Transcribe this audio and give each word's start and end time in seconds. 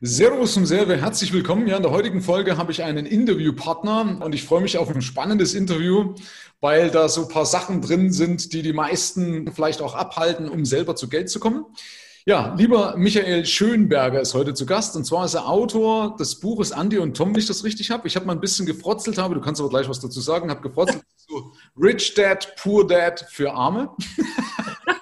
Servus 0.00 0.54
zum 0.54 0.64
Serve, 0.64 0.96
herzlich 0.96 1.32
willkommen. 1.32 1.66
Ja, 1.66 1.76
in 1.76 1.82
der 1.82 1.90
heutigen 1.90 2.20
Folge 2.20 2.56
habe 2.56 2.70
ich 2.70 2.84
einen 2.84 3.04
Interviewpartner 3.04 4.20
und 4.24 4.32
ich 4.32 4.44
freue 4.44 4.60
mich 4.60 4.78
auf 4.78 4.88
ein 4.88 5.02
spannendes 5.02 5.54
Interview, 5.54 6.14
weil 6.60 6.92
da 6.92 7.08
so 7.08 7.22
ein 7.22 7.28
paar 7.28 7.46
Sachen 7.46 7.82
drin 7.82 8.12
sind, 8.12 8.52
die 8.52 8.62
die 8.62 8.72
meisten 8.72 9.50
vielleicht 9.50 9.82
auch 9.82 9.96
abhalten, 9.96 10.48
um 10.48 10.64
selber 10.64 10.94
zu 10.94 11.08
Geld 11.08 11.30
zu 11.30 11.40
kommen. 11.40 11.64
Ja, 12.26 12.54
lieber 12.56 12.96
Michael 12.96 13.44
Schönberger 13.44 14.20
ist 14.20 14.34
heute 14.34 14.54
zu 14.54 14.66
Gast 14.66 14.94
und 14.94 15.04
zwar 15.04 15.24
ist 15.24 15.34
er 15.34 15.48
Autor 15.48 16.14
des 16.16 16.38
Buches 16.38 16.70
Andy 16.70 16.98
und 16.98 17.16
Tom, 17.16 17.34
wenn 17.34 17.40
ich 17.40 17.46
das 17.46 17.64
richtig 17.64 17.90
habe. 17.90 18.06
Ich 18.06 18.14
habe 18.14 18.24
mal 18.24 18.34
ein 18.34 18.40
bisschen 18.40 18.66
gefrotzelt, 18.66 19.18
habe, 19.18 19.34
du 19.34 19.40
kannst 19.40 19.60
aber 19.60 19.70
gleich 19.70 19.88
was 19.88 19.98
dazu 19.98 20.20
sagen, 20.20 20.48
habe 20.48 20.60
gefrotzelt, 20.60 21.02
so 21.16 21.50
Rich 21.76 22.14
Dad, 22.14 22.54
Poor 22.62 22.86
Dad 22.86 23.26
für 23.30 23.52
Arme. 23.52 23.90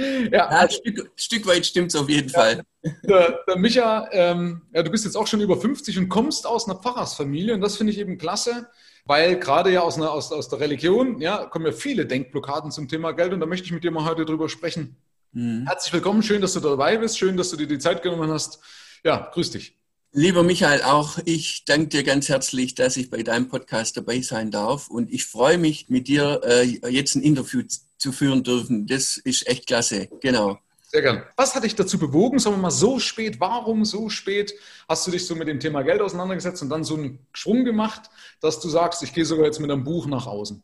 ja, 0.32 0.48
ein 0.48 0.70
Stück, 0.70 1.10
Stück 1.16 1.46
weit 1.46 1.66
stimmt 1.66 1.94
es 1.94 2.00
auf 2.00 2.08
jeden 2.08 2.28
ja, 2.28 2.40
Fall. 2.40 2.62
Der, 3.02 3.40
der 3.46 3.58
Micha, 3.58 4.08
ähm, 4.12 4.62
ja, 4.72 4.82
du 4.82 4.90
bist 4.90 5.04
jetzt 5.04 5.16
auch 5.16 5.26
schon 5.26 5.40
über 5.40 5.60
50 5.60 5.98
und 5.98 6.08
kommst 6.08 6.46
aus 6.46 6.68
einer 6.68 6.78
Pfarrersfamilie 6.78 7.54
und 7.54 7.60
das 7.60 7.76
finde 7.76 7.92
ich 7.92 7.98
eben 7.98 8.18
klasse, 8.18 8.68
weil 9.04 9.38
gerade 9.38 9.70
ja 9.70 9.80
aus, 9.80 9.96
einer, 9.96 10.10
aus, 10.10 10.32
aus 10.32 10.48
der 10.48 10.60
Religion 10.60 11.20
ja, 11.20 11.46
kommen 11.46 11.66
ja 11.66 11.72
viele 11.72 12.06
Denkblockaden 12.06 12.70
zum 12.70 12.88
Thema 12.88 13.12
Geld 13.12 13.32
und 13.32 13.40
da 13.40 13.46
möchte 13.46 13.66
ich 13.66 13.72
mit 13.72 13.84
dir 13.84 13.90
mal 13.90 14.04
heute 14.04 14.24
drüber 14.24 14.48
sprechen. 14.48 14.96
Mhm. 15.32 15.66
Herzlich 15.66 15.92
willkommen, 15.92 16.22
schön, 16.22 16.40
dass 16.40 16.54
du 16.54 16.60
dabei 16.60 16.96
bist, 16.96 17.18
schön, 17.18 17.36
dass 17.36 17.50
du 17.50 17.56
dir 17.56 17.66
die 17.66 17.78
Zeit 17.78 18.02
genommen 18.02 18.30
hast. 18.30 18.60
Ja, 19.04 19.30
grüß 19.32 19.50
dich. 19.50 19.76
Lieber 20.12 20.42
Michael, 20.42 20.82
auch 20.82 21.18
ich 21.24 21.64
danke 21.66 21.86
dir 21.86 22.02
ganz 22.02 22.28
herzlich, 22.28 22.74
dass 22.74 22.96
ich 22.96 23.10
bei 23.10 23.22
deinem 23.22 23.46
Podcast 23.46 23.96
dabei 23.96 24.20
sein 24.22 24.50
darf. 24.50 24.88
Und 24.88 25.12
ich 25.12 25.24
freue 25.24 25.56
mich, 25.56 25.88
mit 25.88 26.08
dir 26.08 26.40
äh, 26.42 26.64
jetzt 26.90 27.14
ein 27.14 27.22
Interview 27.22 27.62
zu 28.00 28.12
führen 28.12 28.42
dürfen. 28.42 28.86
Das 28.86 29.16
ist 29.16 29.46
echt 29.46 29.66
klasse. 29.66 30.08
Genau. 30.20 30.58
Sehr 30.90 31.02
gern. 31.02 31.22
Was 31.36 31.54
hat 31.54 31.62
dich 31.62 31.76
dazu 31.76 31.98
bewogen, 31.98 32.40
sagen 32.40 32.56
wir 32.56 32.62
mal, 32.62 32.70
so 32.72 32.98
spät? 32.98 33.38
Warum 33.38 33.84
so 33.84 34.08
spät 34.08 34.52
hast 34.88 35.06
du 35.06 35.12
dich 35.12 35.24
so 35.24 35.36
mit 35.36 35.46
dem 35.46 35.60
Thema 35.60 35.82
Geld 35.82 36.00
auseinandergesetzt 36.00 36.62
und 36.62 36.68
dann 36.68 36.82
so 36.82 36.96
einen 36.96 37.20
Schwung 37.32 37.64
gemacht, 37.64 38.10
dass 38.40 38.58
du 38.58 38.68
sagst, 38.68 39.02
ich 39.04 39.14
gehe 39.14 39.24
sogar 39.24 39.46
jetzt 39.46 39.60
mit 39.60 39.70
einem 39.70 39.84
Buch 39.84 40.06
nach 40.06 40.26
außen? 40.26 40.60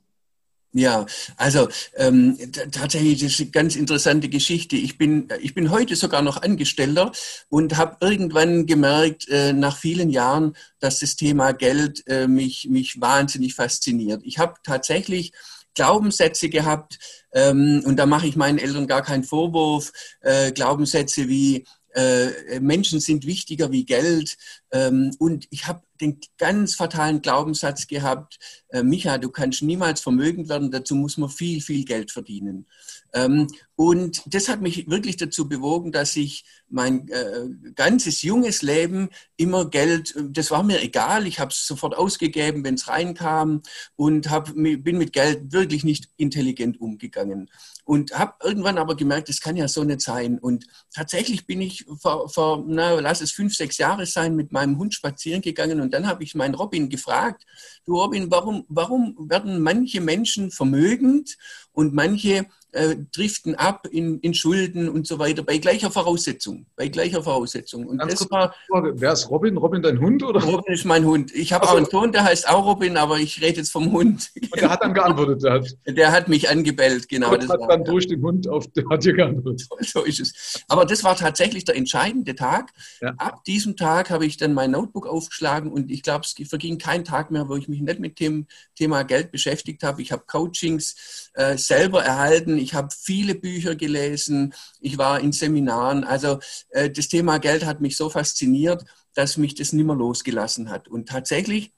Ja, 0.73 1.07
also 1.37 1.69
ähm, 1.95 2.37
tatsächlich 2.71 3.23
das 3.23 3.33
ist 3.33 3.41
eine 3.41 3.51
ganz 3.51 3.77
interessante 3.77 4.29
Geschichte. 4.29 4.77
Ich 4.77 4.99
bin, 4.99 5.29
ich 5.41 5.55
bin 5.55 5.71
heute 5.71 5.97
sogar 5.97 6.21
noch 6.21 6.43
Angestellter 6.43 7.13
und 7.49 7.79
habe 7.79 7.97
irgendwann 8.01 8.67
gemerkt, 8.67 9.29
äh, 9.29 9.53
nach 9.53 9.79
vielen 9.79 10.11
Jahren, 10.11 10.55
dass 10.81 10.99
das 10.99 11.17
Thema 11.17 11.53
Geld 11.53 12.07
äh, 12.09 12.27
mich, 12.27 12.69
mich 12.69 13.01
wahnsinnig 13.01 13.55
fasziniert. 13.55 14.21
Ich 14.25 14.39
habe 14.39 14.55
tatsächlich 14.65 15.33
Glaubenssätze 15.77 16.49
gehabt 16.49 16.99
ähm, 17.33 17.83
und 17.85 17.97
da 17.97 18.07
mache 18.07 18.27
ich 18.27 18.35
meinen 18.35 18.59
Eltern 18.59 18.89
gar 18.89 19.03
keinen 19.03 19.23
Vorwurf. 19.23 19.93
Äh, 20.23 20.51
Glaubenssätze 20.51 21.29
wie 21.29 21.67
äh, 21.95 22.61
Menschen 22.61 22.99
sind 22.99 23.27
wichtiger 23.27 23.71
wie 23.71 23.85
Geld. 23.85 24.37
Ähm, 24.73 25.15
und 25.19 25.47
ich 25.51 25.67
habe 25.67 25.83
den 26.01 26.21
ganz 26.39 26.75
fatalen 26.75 27.23
Glaubenssatz 27.23 27.87
gehabt, 27.87 28.39
äh, 28.69 28.83
Micha, 28.83 29.19
du 29.19 29.31
kannst 29.31 29.63
niemals 29.63 30.01
vermögend 30.01 30.49
werden, 30.49 30.71
dazu 30.71 30.95
muss 30.95 31.17
man 31.17 31.29
viel, 31.29 31.61
viel 31.61 31.85
Geld 31.85 32.11
verdienen. 32.11 32.67
Ähm, 33.15 33.49
und 33.77 34.23
das 34.27 34.49
hat 34.49 34.63
mich 34.63 34.89
wirklich 34.89 35.17
dazu 35.17 35.49
bewogen, 35.49 35.93
dass 35.93 36.17
ich 36.17 36.45
mein 36.69 37.09
äh, 37.09 37.47
ganzes 37.75 38.23
junges 38.23 38.63
Leben 38.63 39.11
immer 39.37 39.71
Geld, 39.71 40.15
das 40.31 40.51
war 40.51 40.63
mir 40.63 40.83
egal, 40.83 41.27
ich 41.27 41.39
habe 41.39 41.51
es 41.51 41.67
sofort 41.67 41.97
ausgegeben, 41.97 42.65
wenn 42.65 42.75
es 42.75 42.89
reinkam 42.89 43.63
und 43.95 44.31
hab, 44.31 44.55
bin 44.55 44.99
mit 44.99 45.13
Geld 45.13 45.53
wirklich 45.53 45.85
nicht 45.85 46.09
intelligent 46.17 46.81
umgegangen. 46.81 47.51
Und 47.85 48.19
habe 48.19 48.35
irgendwann 48.43 48.79
aber 48.79 48.97
gemerkt, 48.97 49.29
das 49.29 49.41
kann 49.41 49.57
ja 49.57 49.69
so 49.69 49.85
nicht 49.85 50.01
sein. 50.01 50.39
Und 50.39 50.67
tatsächlich 50.93 51.47
bin 51.47 51.61
ich 51.61 51.85
vor, 52.01 52.29
vor 52.29 52.65
na, 52.67 52.95
lass 52.95 53.21
es 53.21 53.31
fünf, 53.31 53.55
sechs 53.55 53.79
Jahre 53.79 54.07
sein, 54.07 54.35
mit 54.35 54.53
meinem 54.53 54.79
Hund 54.79 54.95
spazieren 54.95 55.43
gegangen 55.43 55.81
und 55.81 55.86
dann 55.93 56.07
habe 56.07 56.25
ich 56.25 56.35
meinen 56.35 56.55
Robin 56.55 56.89
gefragt, 56.89 57.45
du 57.85 58.01
Robin, 58.01 58.31
warum, 58.31 58.65
warum 58.69 59.17
werden 59.31 59.61
manche 59.61 60.01
Menschen 60.01 60.51
vermögend 60.51 61.37
und 61.73 61.95
manche 61.95 62.47
äh, 62.73 62.97
driften 63.15 63.55
ab 63.55 63.87
in, 63.91 64.21
in 64.21 64.35
Schulden 64.35 64.89
und 64.89 65.07
so 65.07 65.19
weiter, 65.19 65.43
bei 65.43 65.59
gleicher 65.59 65.91
Voraussetzung. 65.91 66.67
Bei 66.77 66.89
gleicher 66.89 67.23
Voraussetzung. 67.23 67.87
Und 67.87 67.99
das 67.99 68.31
war, 68.31 68.55
Wer 68.71 69.13
ist 69.13 69.31
Robin? 69.31 69.57
Robin 69.57 69.83
dein 69.83 70.01
Hund? 70.01 70.23
Oder? 70.23 70.43
Robin 70.43 70.75
ist 70.75 70.85
mein 70.85 71.05
Hund. 71.05 71.35
Ich 71.35 71.53
habe 71.53 71.63
also, 71.63 71.75
auch 71.75 71.77
einen 71.79 71.87
Sohn, 71.87 72.13
der 72.13 72.25
heißt 72.25 72.49
auch 72.49 72.67
Robin, 72.67 72.97
aber 72.97 73.19
ich 73.19 73.41
rede 73.41 73.59
jetzt 73.59 73.71
vom 73.71 73.93
Hund. 73.93 74.31
Und 74.35 74.61
der 74.61 74.71
hat 74.71 74.83
dann 74.83 74.95
geantwortet. 74.95 75.43
Der 75.43 75.53
hat, 75.53 75.67
der 75.87 76.13
hat 76.13 76.29
mich 76.29 76.49
angebellt, 76.51 77.09
genau. 77.09 77.33
Und 77.33 77.49
hat 77.49 77.61
war, 77.61 77.69
dann 77.69 77.85
durch 77.85 78.07
den 78.07 78.23
Hund 78.23 78.49
auf, 78.49 78.67
der 78.69 78.85
hat 78.89 79.05
dir 79.05 79.15
geantwortet. 79.15 79.67
So 79.81 80.03
ist 80.03 80.21
es. 80.21 80.65
Aber 80.69 80.85
das 80.85 81.05
war 81.05 81.17
tatsächlich 81.17 81.65
der 81.65 81.77
entscheidende 81.77 82.35
Tag. 82.35 82.73
Ja. 83.01 83.15
Ab 83.17 83.45
diesem 83.45 83.77
Tag 83.77 84.11
habe 84.11 84.27
ich 84.27 84.37
dann 84.37 84.53
mein 84.53 84.73
Notebook 84.73 85.07
aufgeschlagen 85.07 85.73
und 85.73 85.91
ich 85.91 86.03
glaube, 86.03 86.25
es 86.25 86.49
verging 86.49 86.79
kein 86.79 87.05
Tag 87.05 87.31
mehr, 87.31 87.49
wo 87.49 87.57
ich 87.57 87.69
mich 87.69 87.81
nicht 87.81 88.01
mit 88.01 88.21
dem 88.21 88.47
Thema 88.75 89.05
Geld 89.05 89.31
beschäftigt 89.31 89.83
habe. 89.83 90.03
Ich 90.03 90.13
habe 90.13 90.25
Coachings 90.27 91.31
äh, 91.35 91.57
selber 91.57 92.03
erhalten. 92.05 92.59
Ich 92.67 92.75
habe 92.75 92.89
viele 92.91 93.37
Bücher 93.37 93.77
gelesen. 93.77 94.53
Ich 94.81 94.99
war 94.99 95.21
in 95.21 95.31
Seminaren. 95.31 96.03
Also 96.03 96.41
äh, 96.71 96.91
das 96.91 97.07
Thema 97.07 97.39
Geld 97.39 97.65
hat 97.65 97.81
mich 97.81 97.97
so 97.97 98.11
fasziniert, 98.11 98.85
dass 99.15 99.37
mich 99.37 99.55
das 99.55 99.73
nimmer 99.73 99.95
losgelassen 99.95 100.69
hat. 100.69 100.89
Und 100.89 101.09
tatsächlich 101.09 101.73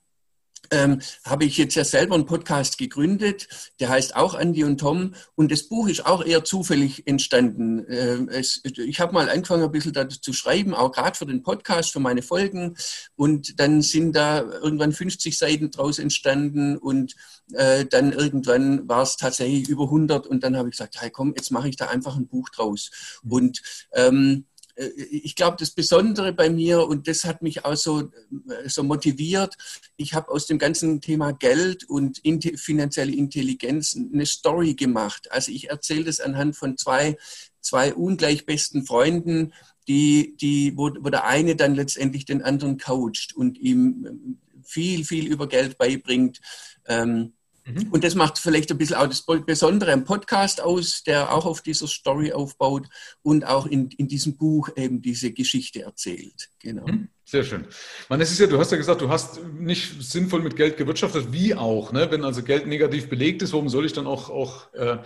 ähm, 0.71 1.01
habe 1.25 1.45
ich 1.45 1.57
jetzt 1.57 1.75
ja 1.75 1.85
selber 1.85 2.15
einen 2.15 2.27
Podcast 2.27 2.79
gegründet, 2.79 3.49
der 3.81 3.89
heißt 3.89 4.17
auch 4.17 4.35
Andy 4.35 4.65
und 4.65 4.79
Tom. 4.79 5.15
Und 5.35 5.51
das 5.51 5.65
Buch 5.65 5.89
ist 5.89 6.05
auch 6.07 6.25
eher 6.25 6.45
zufällig 6.45 7.07
entstanden. 7.07 7.85
Ähm, 7.89 8.29
es, 8.29 8.61
ich 8.65 9.01
habe 9.01 9.13
mal 9.13 9.29
angefangen, 9.29 9.65
ein 9.65 9.73
bisschen 9.73 9.93
dazu 9.93 10.21
zu 10.21 10.33
schreiben, 10.33 10.75
auch 10.75 10.93
gerade 10.93 11.17
für 11.17 11.27
den 11.27 11.43
Podcast, 11.43 11.93
für 11.93 12.01
meine 12.01 12.23
Folgen. 12.23 12.77
Und 13.17 13.59
dann 13.61 13.83
sind 13.83 14.15
da 14.15 14.41
irgendwann 14.41 14.93
50 14.93 15.37
Seiten 15.37 15.71
draus 15.71 15.99
entstanden. 15.99 16.77
Und 16.77 17.15
äh, 17.53 17.87
dann 17.87 18.13
irgendwann 18.13 18.89
war 18.89 19.03
es 19.03 19.17
tatsächlich 19.17 19.69
über 19.69 19.85
100 19.85 20.27
und 20.27 20.43
dann 20.43 20.57
habe 20.57 20.69
ich 20.69 20.73
gesagt, 20.73 21.01
hey 21.01 21.11
komm, 21.11 21.35
jetzt 21.37 21.51
mache 21.51 21.69
ich 21.69 21.77
da 21.77 21.87
einfach 21.87 22.17
ein 22.17 22.29
Buch 22.29 22.49
draus. 22.51 22.91
Und 23.29 23.63
ähm, 23.93 24.45
äh, 24.49 24.58
ich 24.79 25.35
glaube, 25.35 25.57
das 25.59 25.73
Besondere 25.73 26.33
bei 26.33 26.51
mir, 26.51 26.87
und 26.87 27.09
das 27.09 27.25
hat 27.25 27.43
mich 27.43 27.65
auch 27.65 27.75
so, 27.75 28.03
äh, 28.03 28.69
so 28.69 28.83
motiviert, 28.85 29.57
ich 29.97 30.15
habe 30.15 30.31
aus 30.31 30.47
dem 30.47 30.59
ganzen 30.59 31.01
Thema 31.01 31.33
Geld 31.33 31.89
und 31.89 32.21
finanzielle 32.57 33.13
Intelligenz 33.13 33.97
eine 33.97 34.27
Story 34.27 34.75
gemacht. 34.75 35.31
Also 35.33 35.51
ich 35.53 35.71
erzähle 35.71 36.05
das 36.05 36.21
anhand 36.21 36.57
von 36.57 36.77
zwei, 36.77 37.17
zwei 37.61 37.93
ungleich 37.95 38.47
besten 38.47 38.87
Freunden, 38.87 39.53
die, 39.89 40.37
die, 40.37 40.77
wo, 40.77 40.91
wo 41.01 41.09
der 41.09 41.25
eine 41.25 41.57
dann 41.57 41.75
letztendlich 41.75 42.25
den 42.25 42.43
anderen 42.43 42.79
coacht 42.79 43.35
und 43.35 43.59
ihm 43.59 44.07
äh, 44.07 44.63
viel, 44.63 45.05
viel 45.05 45.27
über 45.27 45.49
Geld 45.49 45.79
beibringt. 45.79 46.41
Ähm, 46.87 47.33
Mhm. 47.69 47.89
Und 47.91 48.05
das 48.05 48.15
macht 48.15 48.39
vielleicht 48.39 48.71
ein 48.71 48.79
bisschen 48.79 48.97
auch 48.97 49.07
das 49.07 49.25
Besondere 49.47 49.93
am 49.93 50.05
Podcast 50.05 50.61
aus, 50.61 51.03
der 51.03 51.33
auch 51.33 51.47
auf 51.47 51.63
dieser 51.63 51.87
Story 51.87 52.33
aufbaut 52.33 52.89
und 53.23 53.47
auch 53.47 53.67
in, 53.67 53.91
in 53.91 54.09
diesem 54.09 54.37
Buch 54.37 54.71
eben 54.77 55.03
diese 55.03 55.33
Geschichte 55.33 55.83
erzählt. 55.83 56.51
Genau. 56.61 56.87
Mhm. 56.87 57.09
Sehr 57.25 57.45
schön. 57.45 57.67
Man, 58.09 58.21
es 58.21 58.31
ist 58.31 58.39
ja, 58.39 58.47
du 58.47 58.59
hast 58.59 58.73
ja 58.73 58.79
gesagt, 58.79 59.03
du 59.03 59.11
hast 59.11 59.45
nicht 59.45 60.03
sinnvoll 60.03 60.43
mit 60.43 60.57
Geld 60.57 60.79
gewirtschaftet, 60.79 61.31
wie 61.31 61.55
auch. 61.55 61.93
Ne? 61.93 62.11
Wenn 62.11 62.25
also 62.25 62.43
Geld 62.43 62.67
negativ 62.67 63.09
belegt 63.11 63.43
ist, 63.43 63.53
warum 63.53 63.69
soll 63.69 63.85
ich 63.85 63.93
dann 63.93 64.07
auch, 64.07 64.31
auch 64.31 64.73
äh, 64.73 64.97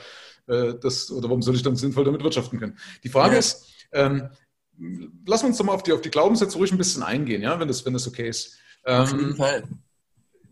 äh 0.46 0.74
das 0.80 1.10
oder 1.10 1.28
warum 1.28 1.42
soll 1.42 1.56
ich 1.56 1.62
dann 1.62 1.74
sinnvoll 1.74 2.04
damit 2.04 2.22
wirtschaften 2.22 2.60
können? 2.60 2.78
Die 3.02 3.08
Frage 3.08 3.32
ja. 3.32 3.38
ist, 3.40 3.66
ähm, 3.92 4.28
lass 5.26 5.42
uns 5.42 5.58
doch 5.58 5.64
mal 5.64 5.74
auf 5.74 5.82
die, 5.82 5.92
auf 5.92 6.00
die 6.00 6.10
Glaubenssätze 6.10 6.56
ruhig 6.58 6.70
ein 6.70 6.78
bisschen 6.78 7.02
eingehen, 7.02 7.42
ja, 7.42 7.58
wenn 7.58 7.68
das, 7.68 7.84
wenn 7.84 7.92
das 7.92 8.06
okay 8.06 8.28
ist. 8.28 8.56
Ähm, 8.84 9.00
auf 9.02 9.12
jeden 9.12 9.36
Fall 9.36 9.64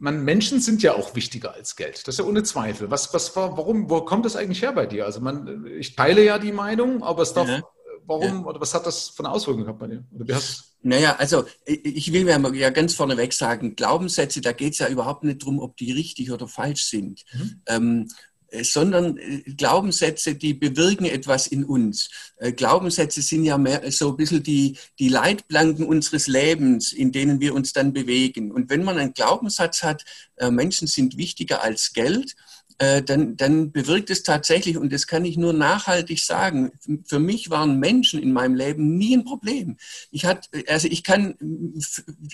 man, 0.01 0.25
Menschen 0.25 0.61
sind 0.61 0.83
ja 0.83 0.95
auch 0.95 1.15
wichtiger 1.15 1.55
als 1.55 1.77
Geld. 1.77 2.09
Das 2.09 2.15
ist 2.15 2.19
ja 2.19 2.25
ohne 2.25 2.43
Zweifel. 2.43 2.91
Was, 2.91 3.15
was, 3.15 3.37
warum, 3.37 3.89
wo 3.91 4.01
kommt 4.01 4.25
das 4.25 4.35
eigentlich 4.35 4.63
her 4.63 4.73
bei 4.73 4.87
dir? 4.87 5.05
Also 5.05 5.21
man, 5.21 5.67
ich 5.67 5.95
teile 5.95 6.25
ja 6.25 6.39
die 6.39 6.53
Meinung, 6.53 7.03
aber 7.03 7.23
es 7.23 7.35
darf, 7.35 7.49
ja. 7.49 7.63
warum, 8.07 8.41
ja. 8.41 8.45
oder 8.45 8.61
was 8.61 8.75
hat 8.75 8.87
das 8.87 9.11
von 9.11 9.27
Auswirkungen 9.27 9.67
gehabt 9.67 9.79
bei 9.79 9.89
dir? 9.89 10.05
Oder 10.13 10.27
wie 10.27 10.35
hast 10.35 10.71
naja, 10.83 11.17
also 11.17 11.45
ich 11.67 12.13
will 12.13 12.25
mir 12.25 12.55
ja 12.55 12.71
ganz 12.71 12.95
vorneweg 12.95 13.35
sagen, 13.35 13.77
Glaubenssätze, 13.77 14.41
da 14.41 14.53
geht 14.53 14.73
es 14.73 14.79
ja 14.79 14.89
überhaupt 14.89 15.25
nicht 15.25 15.43
darum, 15.43 15.61
ob 15.61 15.77
die 15.77 15.93
richtig 15.93 16.33
oder 16.33 16.49
falsch 16.49 16.85
sind. 16.87 17.23
Mhm. 17.35 17.63
Ähm, 17.67 18.09
äh, 18.09 18.15
sondern 18.63 19.17
äh, 19.19 19.41
Glaubenssätze, 19.57 20.35
die 20.35 20.55
bewirken 20.55 21.07
etwas 21.07 21.47
in 21.47 21.65
uns. 21.65 22.11
Äh, 22.37 22.53
Glaubenssätze 22.53 23.23
sind 23.23 23.45
ja 23.45 23.59
mehr 23.59 23.91
so 23.93 24.11
ein 24.11 24.17
bisschen 24.17 24.43
die, 24.43 24.77
die 24.99 25.09
Leitplanken 25.09 25.87
unseres 25.87 26.27
Lebens, 26.27 26.93
in 26.93 27.13
denen 27.13 27.41
wir 27.41 27.55
uns 27.55 27.73
dann 27.73 27.93
bewegen. 27.93 28.51
Und 28.51 28.71
wenn 28.71 28.85
man 28.85 28.99
einen 28.99 29.15
Glaubenssatz 29.15 29.83
hat, 29.83 30.05
Menschen 30.51 30.89
sind 30.89 31.19
wichtiger 31.19 31.63
als 31.63 31.93
Geld, 31.93 32.35
äh, 32.81 33.03
dann, 33.03 33.37
dann 33.37 33.73
bewirkt 33.73 34.09
es 34.09 34.23
tatsächlich, 34.23 34.79
und 34.79 34.91
das 34.91 35.07
kann 35.07 35.27
ich 35.27 35.37
nur 35.37 35.53
nachhaltig 35.53 36.19
sagen, 36.19 36.73
für 37.05 37.19
mich 37.19 37.51
waren 37.51 37.79
Menschen 37.79 38.23
in 38.23 38.33
meinem 38.33 38.55
Leben 38.55 38.97
nie 38.97 39.19
ein 39.19 39.25
Problem. 39.27 39.77
Ich 40.11 40.25
hatte, 40.25 40.49
also 40.67 40.89
ich 40.89 41.05
kann 41.05 41.35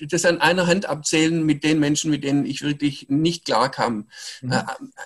das 0.08 0.24
an 0.24 0.40
einer 0.40 0.68
Hand 0.68 0.86
abzählen 0.86 1.44
mit 1.44 1.64
den 1.64 1.80
Menschen, 1.80 2.12
mit 2.12 2.22
denen 2.22 2.46
ich 2.46 2.62
wirklich 2.62 3.06
nicht 3.08 3.44
klar 3.44 3.72
kam. 3.72 4.06
Mhm. 4.40 4.52
Äh, 4.52 4.62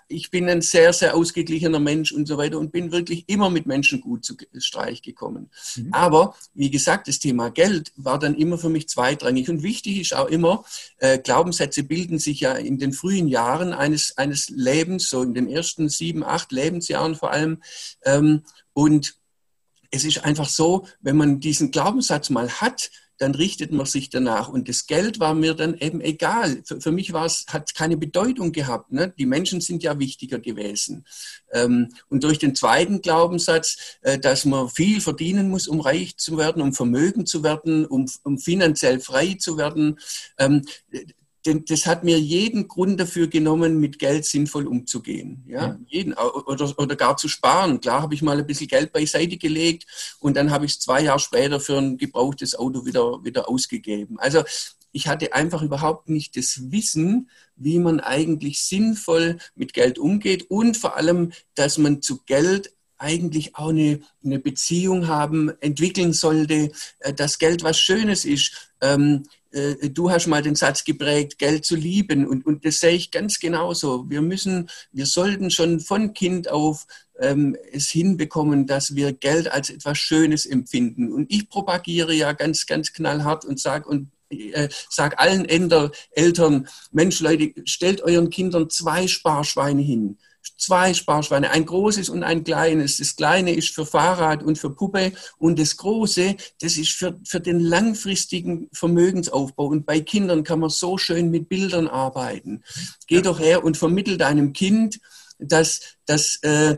ich 0.08 0.30
bin 0.30 0.46
ein 0.46 0.60
sehr, 0.60 0.92
sehr 0.92 1.16
ausgeglichener 1.16 1.80
Mensch 1.80 2.12
und 2.12 2.28
so 2.28 2.36
weiter 2.36 2.58
und 2.58 2.70
bin 2.70 2.92
wirklich 2.92 3.24
immer 3.26 3.48
mit 3.48 3.64
Menschen 3.64 4.02
gut 4.02 4.26
zu 4.26 4.36
Streich 4.58 5.00
gekommen. 5.00 5.48
Mhm. 5.74 5.88
Aber 5.92 6.34
wie 6.52 6.70
gesagt, 6.70 7.08
das 7.08 7.18
Thema 7.18 7.50
Geld 7.50 7.92
war 7.96 8.18
dann 8.18 8.34
immer 8.34 8.58
für 8.58 8.68
mich 8.68 8.90
zweitrangig. 8.90 9.48
Und 9.48 9.62
wichtig 9.62 10.02
ist 10.02 10.14
auch 10.14 10.28
immer, 10.28 10.64
äh, 10.98 11.18
Glaubenssätze 11.18 11.82
bilden 11.82 12.18
sich 12.18 12.40
ja 12.40 12.52
in 12.52 12.76
den 12.76 12.92
frühen 12.92 13.26
Jahren 13.26 13.72
eines, 13.72 14.18
eines 14.18 14.50
Lebens, 14.50 15.08
so 15.08 15.29
in 15.30 15.46
den 15.46 15.48
ersten 15.48 15.88
sieben, 15.88 16.22
acht 16.22 16.52
Lebensjahren 16.52 17.14
vor 17.14 17.30
allem. 17.32 17.62
Ähm, 18.04 18.42
und 18.72 19.14
es 19.90 20.04
ist 20.04 20.24
einfach 20.24 20.48
so, 20.48 20.86
wenn 21.00 21.16
man 21.16 21.40
diesen 21.40 21.70
Glaubenssatz 21.70 22.30
mal 22.30 22.48
hat, 22.48 22.90
dann 23.20 23.34
richtet 23.34 23.70
man 23.70 23.84
sich 23.84 24.08
danach. 24.08 24.48
Und 24.48 24.68
das 24.70 24.86
Geld 24.86 25.20
war 25.20 25.34
mir 25.34 25.52
dann 25.52 25.74
eben 25.74 26.00
egal. 26.00 26.62
Für, 26.64 26.80
für 26.80 26.90
mich 26.90 27.12
war 27.12 27.26
es, 27.26 27.44
hat 27.48 27.74
keine 27.74 27.98
Bedeutung 27.98 28.50
gehabt. 28.50 28.92
Ne? 28.92 29.12
Die 29.18 29.26
Menschen 29.26 29.60
sind 29.60 29.82
ja 29.82 29.98
wichtiger 29.98 30.38
gewesen. 30.38 31.04
Ähm, 31.52 31.90
und 32.08 32.24
durch 32.24 32.38
den 32.38 32.54
zweiten 32.54 33.02
Glaubenssatz, 33.02 33.98
äh, 34.00 34.18
dass 34.18 34.46
man 34.46 34.70
viel 34.70 35.02
verdienen 35.02 35.50
muss, 35.50 35.68
um 35.68 35.80
reich 35.80 36.16
zu 36.16 36.38
werden, 36.38 36.62
um 36.62 36.72
Vermögen 36.72 37.26
zu 37.26 37.42
werden, 37.42 37.84
um, 37.84 38.10
um 38.24 38.38
finanziell 38.38 39.00
frei 39.00 39.36
zu 39.38 39.58
werden, 39.58 39.98
ähm, 40.38 40.62
denn 41.46 41.64
das 41.64 41.86
hat 41.86 42.04
mir 42.04 42.18
jeden 42.18 42.68
Grund 42.68 43.00
dafür 43.00 43.26
genommen, 43.26 43.80
mit 43.80 43.98
Geld 43.98 44.24
sinnvoll 44.24 44.66
umzugehen. 44.66 45.44
Ja, 45.46 45.78
jeden, 45.86 46.12
oder, 46.14 46.78
oder 46.78 46.96
gar 46.96 47.16
zu 47.16 47.28
sparen. 47.28 47.80
Klar 47.80 48.02
habe 48.02 48.14
ich 48.14 48.22
mal 48.22 48.38
ein 48.38 48.46
bisschen 48.46 48.68
Geld 48.68 48.92
beiseite 48.92 49.36
gelegt 49.36 49.86
und 50.18 50.36
dann 50.36 50.50
habe 50.50 50.66
ich 50.66 50.72
es 50.72 50.80
zwei 50.80 51.02
Jahre 51.02 51.18
später 51.18 51.60
für 51.60 51.78
ein 51.78 51.96
gebrauchtes 51.96 52.58
Auto 52.58 52.84
wieder, 52.84 53.24
wieder 53.24 53.48
ausgegeben. 53.48 54.18
Also 54.18 54.42
ich 54.92 55.06
hatte 55.06 55.32
einfach 55.32 55.62
überhaupt 55.62 56.08
nicht 56.08 56.36
das 56.36 56.70
Wissen, 56.70 57.30
wie 57.56 57.78
man 57.78 58.00
eigentlich 58.00 58.62
sinnvoll 58.62 59.38
mit 59.54 59.72
Geld 59.72 59.98
umgeht 59.98 60.50
und 60.50 60.76
vor 60.76 60.96
allem, 60.96 61.32
dass 61.54 61.78
man 61.78 62.02
zu 62.02 62.22
Geld 62.24 62.72
eigentlich 63.00 63.56
auch 63.56 63.70
eine, 63.70 64.00
eine 64.24 64.38
Beziehung 64.38 65.08
haben, 65.08 65.50
entwickeln 65.60 66.12
sollte, 66.12 66.70
äh, 67.00 67.12
dass 67.12 67.38
Geld 67.38 67.62
was 67.62 67.78
Schönes 67.78 68.24
ist. 68.24 68.70
Ähm, 68.80 69.24
äh, 69.52 69.90
du 69.90 70.10
hast 70.10 70.26
mal 70.26 70.42
den 70.42 70.54
Satz 70.54 70.84
geprägt, 70.84 71.38
Geld 71.38 71.64
zu 71.64 71.76
lieben. 71.76 72.26
Und, 72.26 72.46
und 72.46 72.64
das 72.64 72.80
sehe 72.80 72.92
ich 72.92 73.10
ganz 73.10 73.40
genauso. 73.40 74.08
Wir 74.08 74.22
müssen, 74.22 74.68
wir 74.92 75.06
sollten 75.06 75.50
schon 75.50 75.80
von 75.80 76.12
Kind 76.12 76.50
auf 76.50 76.86
ähm, 77.18 77.56
es 77.72 77.88
hinbekommen, 77.88 78.66
dass 78.66 78.94
wir 78.94 79.12
Geld 79.12 79.50
als 79.50 79.70
etwas 79.70 79.98
Schönes 79.98 80.46
empfinden. 80.46 81.12
Und 81.12 81.32
ich 81.32 81.48
propagiere 81.48 82.14
ja 82.14 82.32
ganz, 82.32 82.66
ganz 82.66 82.92
knallhart 82.92 83.44
und 83.44 83.58
sage 83.58 83.88
und 83.88 84.10
äh, 84.30 84.68
sag 84.88 85.20
allen 85.20 85.44
Eltern, 85.46 86.68
Mensch 86.92 87.20
Leute, 87.20 87.52
stellt 87.64 88.02
euren 88.02 88.30
Kindern 88.30 88.70
zwei 88.70 89.08
Sparschweine 89.08 89.82
hin 89.82 90.18
zwei 90.56 90.94
Sparschweine, 90.94 91.50
ein 91.50 91.66
großes 91.66 92.08
und 92.08 92.22
ein 92.22 92.44
kleines. 92.44 92.98
Das 92.98 93.16
kleine 93.16 93.54
ist 93.54 93.74
für 93.74 93.86
Fahrrad 93.86 94.42
und 94.42 94.58
für 94.58 94.70
Puppe 94.70 95.12
und 95.38 95.58
das 95.58 95.76
große, 95.76 96.36
das 96.60 96.76
ist 96.76 96.92
für, 96.92 97.18
für 97.24 97.40
den 97.40 97.60
langfristigen 97.60 98.68
Vermögensaufbau. 98.72 99.66
Und 99.66 99.86
bei 99.86 100.00
Kindern 100.00 100.44
kann 100.44 100.60
man 100.60 100.70
so 100.70 100.98
schön 100.98 101.30
mit 101.30 101.48
Bildern 101.48 101.88
arbeiten. 101.88 102.62
Geh 103.06 103.22
doch 103.22 103.40
her 103.40 103.64
und 103.64 103.76
vermittel 103.76 104.18
deinem 104.18 104.52
Kind, 104.52 105.00
dass, 105.40 105.80
dass, 106.06 106.36
äh, 106.42 106.76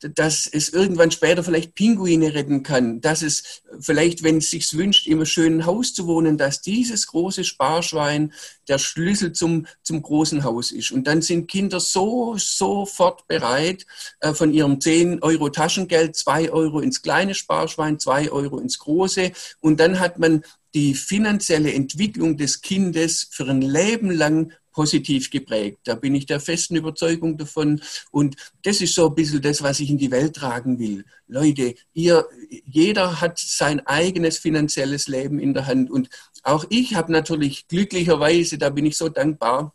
dass 0.00 0.46
es 0.46 0.68
irgendwann 0.68 1.10
später 1.10 1.42
vielleicht 1.42 1.74
Pinguine 1.74 2.34
retten 2.34 2.62
kann, 2.62 3.00
dass 3.00 3.22
es 3.22 3.62
vielleicht, 3.80 4.22
wenn 4.22 4.38
es 4.38 4.50
sich 4.50 4.72
wünscht, 4.76 5.06
im 5.06 5.24
schönen 5.24 5.66
Haus 5.66 5.94
zu 5.94 6.06
wohnen, 6.06 6.36
dass 6.36 6.60
dieses 6.60 7.06
große 7.06 7.44
Sparschwein 7.44 8.32
der 8.68 8.78
Schlüssel 8.78 9.32
zum, 9.32 9.66
zum 9.82 10.02
großen 10.02 10.44
Haus 10.44 10.72
ist. 10.72 10.90
Und 10.90 11.06
dann 11.06 11.22
sind 11.22 11.48
Kinder 11.48 11.80
so, 11.80 12.34
sofort 12.36 13.26
bereit, 13.28 13.86
äh, 14.20 14.34
von 14.34 14.52
ihrem 14.52 14.80
10 14.80 15.22
Euro 15.22 15.48
Taschengeld 15.48 16.16
2 16.16 16.50
Euro 16.50 16.80
ins 16.80 17.02
kleine 17.02 17.34
Sparschwein, 17.34 17.98
2 17.98 18.30
Euro 18.30 18.58
ins 18.58 18.78
große. 18.78 19.32
Und 19.60 19.80
dann 19.80 20.00
hat 20.00 20.18
man 20.18 20.44
die 20.74 20.94
finanzielle 20.94 21.72
Entwicklung 21.72 22.36
des 22.36 22.60
Kindes 22.60 23.26
für 23.30 23.48
ein 23.48 23.62
Leben 23.62 24.10
lang 24.10 24.52
positiv 24.72 25.30
geprägt. 25.30 25.80
Da 25.84 25.94
bin 25.94 26.14
ich 26.14 26.26
der 26.26 26.40
festen 26.40 26.76
Überzeugung 26.76 27.36
davon. 27.36 27.80
Und 28.10 28.36
das 28.62 28.80
ist 28.80 28.94
so 28.94 29.08
ein 29.08 29.14
bisschen 29.14 29.42
das, 29.42 29.62
was 29.62 29.80
ich 29.80 29.90
in 29.90 29.98
die 29.98 30.10
Welt 30.10 30.34
tragen 30.34 30.78
will. 30.78 31.04
Leute, 31.26 31.74
ihr, 31.92 32.26
jeder 32.64 33.20
hat 33.20 33.38
sein 33.38 33.86
eigenes 33.86 34.38
finanzielles 34.38 35.08
Leben 35.08 35.38
in 35.38 35.54
der 35.54 35.66
Hand. 35.66 35.90
Und 35.90 36.08
auch 36.42 36.64
ich 36.70 36.94
habe 36.94 37.12
natürlich 37.12 37.68
glücklicherweise, 37.68 38.58
da 38.58 38.70
bin 38.70 38.86
ich 38.86 38.96
so 38.96 39.08
dankbar, 39.08 39.74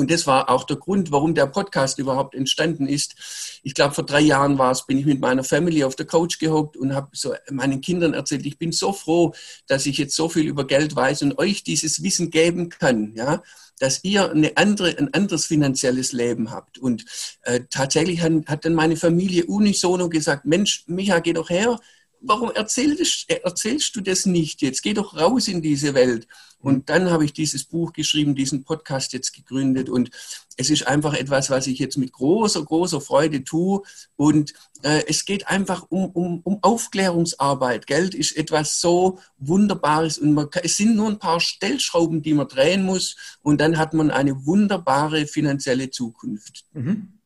und 0.00 0.10
das 0.10 0.26
war 0.26 0.48
auch 0.48 0.64
der 0.64 0.78
Grund, 0.78 1.12
warum 1.12 1.34
der 1.34 1.44
Podcast 1.44 1.98
überhaupt 1.98 2.34
entstanden 2.34 2.88
ist. 2.88 3.60
Ich 3.62 3.74
glaube, 3.74 3.94
vor 3.94 4.06
drei 4.06 4.20
Jahren 4.20 4.56
war 4.56 4.72
es, 4.72 4.86
bin 4.86 4.96
ich 4.96 5.04
mit 5.04 5.20
meiner 5.20 5.44
Family 5.44 5.84
auf 5.84 5.94
der 5.94 6.06
Couch 6.06 6.38
gehockt 6.38 6.78
und 6.78 6.94
habe 6.94 7.10
so 7.12 7.34
meinen 7.50 7.82
Kindern 7.82 8.14
erzählt, 8.14 8.46
ich 8.46 8.56
bin 8.56 8.72
so 8.72 8.94
froh, 8.94 9.34
dass 9.66 9.84
ich 9.84 9.98
jetzt 9.98 10.16
so 10.16 10.30
viel 10.30 10.46
über 10.46 10.66
Geld 10.66 10.96
weiß 10.96 11.20
und 11.20 11.38
euch 11.38 11.64
dieses 11.64 12.02
Wissen 12.02 12.30
geben 12.30 12.70
kann. 12.70 13.12
Ja, 13.14 13.42
dass 13.78 14.02
ihr 14.02 14.30
eine 14.30 14.56
andere, 14.56 14.96
ein 14.96 15.12
anderes 15.12 15.44
finanzielles 15.44 16.12
Leben 16.12 16.50
habt. 16.50 16.78
Und 16.78 17.04
äh, 17.42 17.60
tatsächlich 17.68 18.22
hat, 18.22 18.32
hat 18.46 18.64
dann 18.64 18.74
meine 18.74 18.96
Familie 18.96 19.44
unisono 19.44 20.08
gesagt, 20.08 20.46
Mensch, 20.46 20.84
Micha, 20.86 21.18
geh 21.18 21.34
doch 21.34 21.50
her, 21.50 21.78
warum 22.20 22.50
erzählst, 22.50 23.30
erzählst 23.30 23.96
du 23.96 24.00
das 24.00 24.26
nicht 24.26 24.62
jetzt? 24.62 24.82
Geh 24.82 24.94
doch 24.94 25.16
raus 25.16 25.48
in 25.48 25.62
diese 25.62 25.94
Welt. 25.94 26.26
Und 26.62 26.90
dann 26.90 27.10
habe 27.10 27.24
ich 27.24 27.32
dieses 27.32 27.64
Buch 27.64 27.92
geschrieben, 27.92 28.34
diesen 28.34 28.64
Podcast 28.64 29.12
jetzt 29.12 29.32
gegründet. 29.32 29.88
Und 29.88 30.10
es 30.56 30.68
ist 30.68 30.86
einfach 30.86 31.14
etwas, 31.14 31.48
was 31.48 31.66
ich 31.66 31.78
jetzt 31.78 31.96
mit 31.96 32.12
großer, 32.12 32.62
großer 32.62 33.00
Freude 33.00 33.44
tue. 33.44 33.82
Und 34.16 34.52
äh, 34.82 35.02
es 35.08 35.24
geht 35.24 35.48
einfach 35.48 35.86
um, 35.88 36.10
um, 36.10 36.40
um 36.44 36.58
Aufklärungsarbeit. 36.62 37.86
Geld 37.86 38.14
ist 38.14 38.36
etwas 38.36 38.80
so 38.80 39.18
Wunderbares. 39.38 40.18
Und 40.18 40.34
man, 40.34 40.48
es 40.62 40.76
sind 40.76 40.96
nur 40.96 41.08
ein 41.08 41.18
paar 41.18 41.40
Stellschrauben, 41.40 42.20
die 42.22 42.34
man 42.34 42.48
drehen 42.48 42.84
muss. 42.84 43.16
Und 43.42 43.60
dann 43.60 43.78
hat 43.78 43.94
man 43.94 44.10
eine 44.10 44.44
wunderbare 44.44 45.26
finanzielle 45.26 45.90
Zukunft. 45.90 46.66
Mhm. 46.74 47.19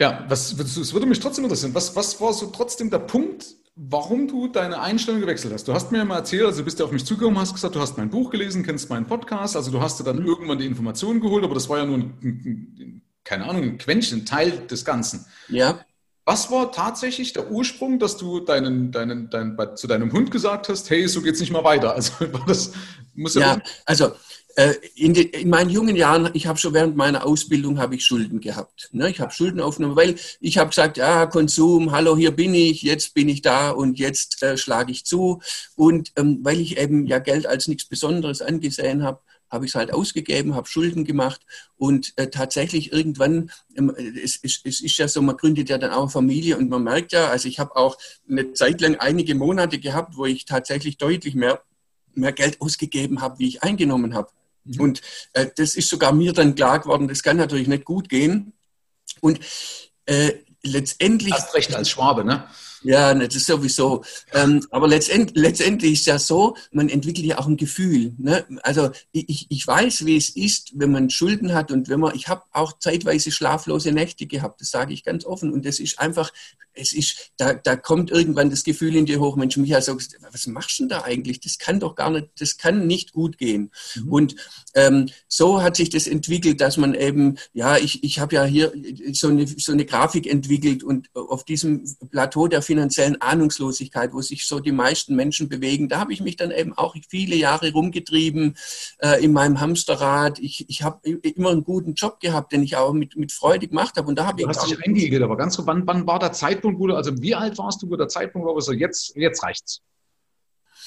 Ja, 0.00 0.24
was, 0.28 0.52
es 0.58 0.92
würde 0.94 1.06
mich 1.06 1.20
trotzdem 1.20 1.44
interessieren. 1.44 1.74
Was, 1.74 1.94
was 1.94 2.18
war 2.20 2.32
so 2.32 2.46
trotzdem 2.46 2.88
der 2.88 3.00
Punkt, 3.00 3.44
warum 3.76 4.26
du 4.26 4.48
deine 4.48 4.80
Einstellung 4.80 5.20
gewechselt 5.20 5.52
hast. 5.52 5.68
Du 5.68 5.74
hast 5.74 5.92
mir 5.92 5.98
ja 5.98 6.04
mal 6.06 6.16
erzählt, 6.16 6.44
also 6.44 6.58
du 6.58 6.64
bist 6.64 6.78
ja 6.78 6.86
auf 6.86 6.90
mich 6.90 7.04
zugekommen, 7.04 7.38
hast 7.38 7.54
gesagt, 7.54 7.74
du 7.74 7.80
hast 7.80 7.98
mein 7.98 8.08
Buch 8.08 8.30
gelesen, 8.30 8.62
kennst 8.62 8.88
meinen 8.88 9.06
Podcast, 9.06 9.56
also 9.56 9.70
du 9.70 9.80
hast 9.80 10.00
dir 10.00 10.04
dann 10.04 10.20
mhm. 10.20 10.26
irgendwann 10.26 10.58
die 10.58 10.66
Informationen 10.66 11.20
geholt, 11.20 11.44
aber 11.44 11.54
das 11.54 11.68
war 11.68 11.78
ja 11.78 11.84
nur 11.84 11.98
ein, 11.98 12.14
ein, 12.22 13.02
keine 13.24 13.44
Ahnung, 13.44 13.62
ein 13.62 13.78
Quäntchen, 13.78 14.20
ein 14.20 14.26
Teil 14.26 14.66
des 14.66 14.86
Ganzen. 14.86 15.26
Ja. 15.48 15.84
Was 16.24 16.50
war 16.50 16.72
tatsächlich 16.72 17.32
der 17.34 17.50
Ursprung, 17.50 17.98
dass 17.98 18.16
du 18.16 18.40
deinen, 18.40 18.92
deinen, 18.92 19.28
dein, 19.28 19.56
zu 19.74 19.86
deinem 19.86 20.12
Hund 20.12 20.30
gesagt 20.30 20.68
hast, 20.70 20.88
hey, 20.88 21.08
so 21.08 21.20
geht's 21.20 21.40
nicht 21.40 21.52
mal 21.52 21.64
weiter? 21.64 21.94
Also 21.94 22.12
das 22.46 22.72
muss 23.14 23.34
ja. 23.34 23.54
Ja, 23.54 23.62
also 23.84 24.12
in, 24.94 25.14
die, 25.14 25.22
in, 25.22 25.48
meinen 25.48 25.70
jungen 25.70 25.96
Jahren, 25.96 26.30
ich 26.34 26.46
habe 26.46 26.58
schon 26.58 26.74
während 26.74 26.96
meiner 26.96 27.24
Ausbildung 27.24 27.78
habe 27.78 27.94
ich 27.94 28.04
Schulden 28.04 28.40
gehabt. 28.40 28.88
Ne? 28.92 29.10
Ich 29.10 29.20
habe 29.20 29.32
Schulden 29.32 29.60
aufgenommen, 29.60 29.96
weil 29.96 30.16
ich 30.40 30.58
habe 30.58 30.70
gesagt, 30.70 30.96
ja, 30.96 31.26
Konsum, 31.26 31.92
hallo, 31.92 32.16
hier 32.16 32.30
bin 32.32 32.54
ich, 32.54 32.82
jetzt 32.82 33.14
bin 33.14 33.28
ich 33.28 33.42
da 33.42 33.70
und 33.70 33.98
jetzt 33.98 34.42
äh, 34.42 34.56
schlage 34.56 34.92
ich 34.92 35.04
zu. 35.04 35.40
Und 35.76 36.12
ähm, 36.16 36.40
weil 36.42 36.60
ich 36.60 36.78
eben 36.78 37.06
ja 37.06 37.18
Geld 37.18 37.46
als 37.46 37.68
nichts 37.68 37.84
Besonderes 37.86 38.42
angesehen 38.42 39.02
habe, 39.02 39.20
habe 39.50 39.64
ich 39.64 39.72
es 39.72 39.74
halt 39.74 39.92
ausgegeben, 39.92 40.54
habe 40.54 40.68
Schulden 40.68 41.04
gemacht 41.04 41.40
und 41.76 42.12
äh, 42.16 42.28
tatsächlich 42.28 42.92
irgendwann, 42.92 43.50
ähm, 43.76 43.94
es, 44.22 44.38
es, 44.42 44.60
es, 44.64 44.80
ist 44.80 44.96
ja 44.96 45.08
so, 45.08 45.22
man 45.22 45.36
gründet 45.36 45.68
ja 45.68 45.78
dann 45.78 45.90
auch 45.90 46.10
Familie 46.10 46.56
und 46.56 46.68
man 46.68 46.84
merkt 46.84 47.12
ja, 47.12 47.28
also 47.28 47.48
ich 47.48 47.58
habe 47.58 47.74
auch 47.76 47.98
eine 48.28 48.52
Zeit 48.52 48.80
lang 48.80 48.96
einige 48.96 49.34
Monate 49.34 49.78
gehabt, 49.78 50.16
wo 50.16 50.24
ich 50.26 50.44
tatsächlich 50.44 50.98
deutlich 50.98 51.34
mehr, 51.34 51.62
mehr 52.14 52.32
Geld 52.32 52.60
ausgegeben 52.60 53.20
habe, 53.20 53.38
wie 53.40 53.48
ich 53.48 53.62
eingenommen 53.62 54.14
habe. 54.14 54.30
Mhm. 54.64 54.80
Und 54.80 55.00
äh, 55.32 55.46
das 55.56 55.74
ist 55.74 55.88
sogar 55.88 56.12
mir 56.12 56.32
dann 56.32 56.54
klar 56.54 56.80
geworden, 56.80 57.08
das 57.08 57.22
kann 57.22 57.36
natürlich 57.36 57.68
nicht 57.68 57.84
gut 57.84 58.08
gehen. 58.08 58.52
Und 59.20 59.40
äh, 60.06 60.32
letztendlich. 60.62 61.32
Hast 61.32 61.54
recht 61.54 61.74
als 61.74 61.90
Schwabe, 61.90 62.24
ne? 62.24 62.48
Ja, 62.82 63.12
ne, 63.12 63.26
das 63.26 63.36
ist 63.36 63.46
sowieso. 63.46 64.04
Ähm, 64.32 64.66
aber 64.70 64.88
letztend, 64.88 65.32
letztendlich 65.34 65.92
ist 65.92 66.06
ja 66.06 66.18
so, 66.18 66.56
man 66.72 66.88
entwickelt 66.88 67.26
ja 67.26 67.38
auch 67.38 67.46
ein 67.46 67.58
Gefühl. 67.58 68.14
Ne? 68.16 68.46
Also 68.62 68.90
ich, 69.12 69.46
ich 69.50 69.66
weiß, 69.66 70.06
wie 70.06 70.16
es 70.16 70.30
ist, 70.30 70.72
wenn 70.74 70.90
man 70.90 71.10
Schulden 71.10 71.52
hat 71.52 71.72
und 71.72 71.90
wenn 71.90 72.00
man, 72.00 72.14
ich 72.14 72.28
habe 72.28 72.42
auch 72.52 72.78
zeitweise 72.78 73.32
schlaflose 73.32 73.92
Nächte 73.92 74.26
gehabt, 74.26 74.62
das 74.62 74.70
sage 74.70 74.94
ich 74.94 75.04
ganz 75.04 75.26
offen. 75.26 75.52
Und 75.52 75.66
das 75.66 75.78
ist 75.78 75.98
einfach, 75.98 76.32
es 76.80 76.92
ist, 76.92 77.32
da, 77.36 77.54
da 77.54 77.76
kommt 77.76 78.10
irgendwann 78.10 78.50
das 78.50 78.64
Gefühl 78.64 78.96
in 78.96 79.06
dir 79.06 79.20
hoch, 79.20 79.36
Mensch, 79.36 79.56
Michael, 79.56 79.96
was 80.32 80.46
machst 80.46 80.78
du 80.78 80.82
denn 80.84 80.88
da 80.88 81.02
eigentlich? 81.02 81.40
Das 81.40 81.58
kann 81.58 81.80
doch 81.80 81.94
gar 81.94 82.10
nicht, 82.10 82.28
das 82.38 82.56
kann 82.56 82.86
nicht 82.86 83.12
gut 83.12 83.38
gehen. 83.38 83.70
Mhm. 83.94 84.12
Und 84.12 84.36
ähm, 84.74 85.06
so 85.28 85.62
hat 85.62 85.76
sich 85.76 85.90
das 85.90 86.06
entwickelt, 86.06 86.60
dass 86.60 86.76
man 86.76 86.94
eben, 86.94 87.36
ja, 87.52 87.76
ich, 87.76 88.02
ich 88.04 88.18
habe 88.18 88.34
ja 88.34 88.44
hier 88.44 88.72
so 89.12 89.28
eine, 89.28 89.46
so 89.46 89.72
eine 89.72 89.84
Grafik 89.84 90.26
entwickelt 90.26 90.82
und 90.82 91.08
auf 91.14 91.44
diesem 91.44 91.84
Plateau 92.10 92.48
der 92.48 92.62
finanziellen 92.62 93.20
Ahnungslosigkeit, 93.20 94.12
wo 94.12 94.22
sich 94.22 94.46
so 94.46 94.60
die 94.60 94.72
meisten 94.72 95.14
Menschen 95.16 95.48
bewegen, 95.48 95.88
da 95.88 96.00
habe 96.00 96.12
ich 96.12 96.20
mich 96.20 96.36
dann 96.36 96.50
eben 96.50 96.72
auch 96.72 96.94
viele 97.08 97.36
Jahre 97.36 97.72
rumgetrieben 97.72 98.56
äh, 98.98 99.22
in 99.22 99.32
meinem 99.32 99.60
Hamsterrad. 99.60 100.38
Ich, 100.38 100.68
ich 100.68 100.82
habe 100.82 101.08
immer 101.08 101.50
einen 101.50 101.64
guten 101.64 101.94
Job 101.94 102.20
gehabt, 102.20 102.52
den 102.52 102.62
ich 102.62 102.76
auch 102.76 102.92
mit, 102.92 103.16
mit 103.16 103.32
Freude 103.32 103.68
gemacht 103.68 103.96
habe. 103.96 104.08
Und 104.08 104.18
da 104.18 104.26
habe 104.26 104.40
ich. 104.40 104.46
Du 104.46 104.48
hast 104.48 104.70
dich 104.70 104.78
eingeigelt, 104.84 105.22
aber 105.22 105.36
ganz 105.36 105.54
so, 105.54 105.66
wann, 105.66 105.86
wann 105.86 106.06
war 106.06 106.18
der 106.18 106.32
Zeitpunkt, 106.32 106.69
wo 106.78 106.86
du, 106.86 106.94
also 106.94 107.20
wie 107.20 107.34
alt 107.34 107.56
warst 107.58 107.82
du, 107.82 107.90
wo 107.90 107.96
der 107.96 108.08
Zeitpunkt 108.08 108.46
war, 108.46 108.54
wo 108.54 108.60
du 108.60 108.72
jetzt, 108.72 109.14
jetzt 109.16 109.42
reicht's? 109.42 109.80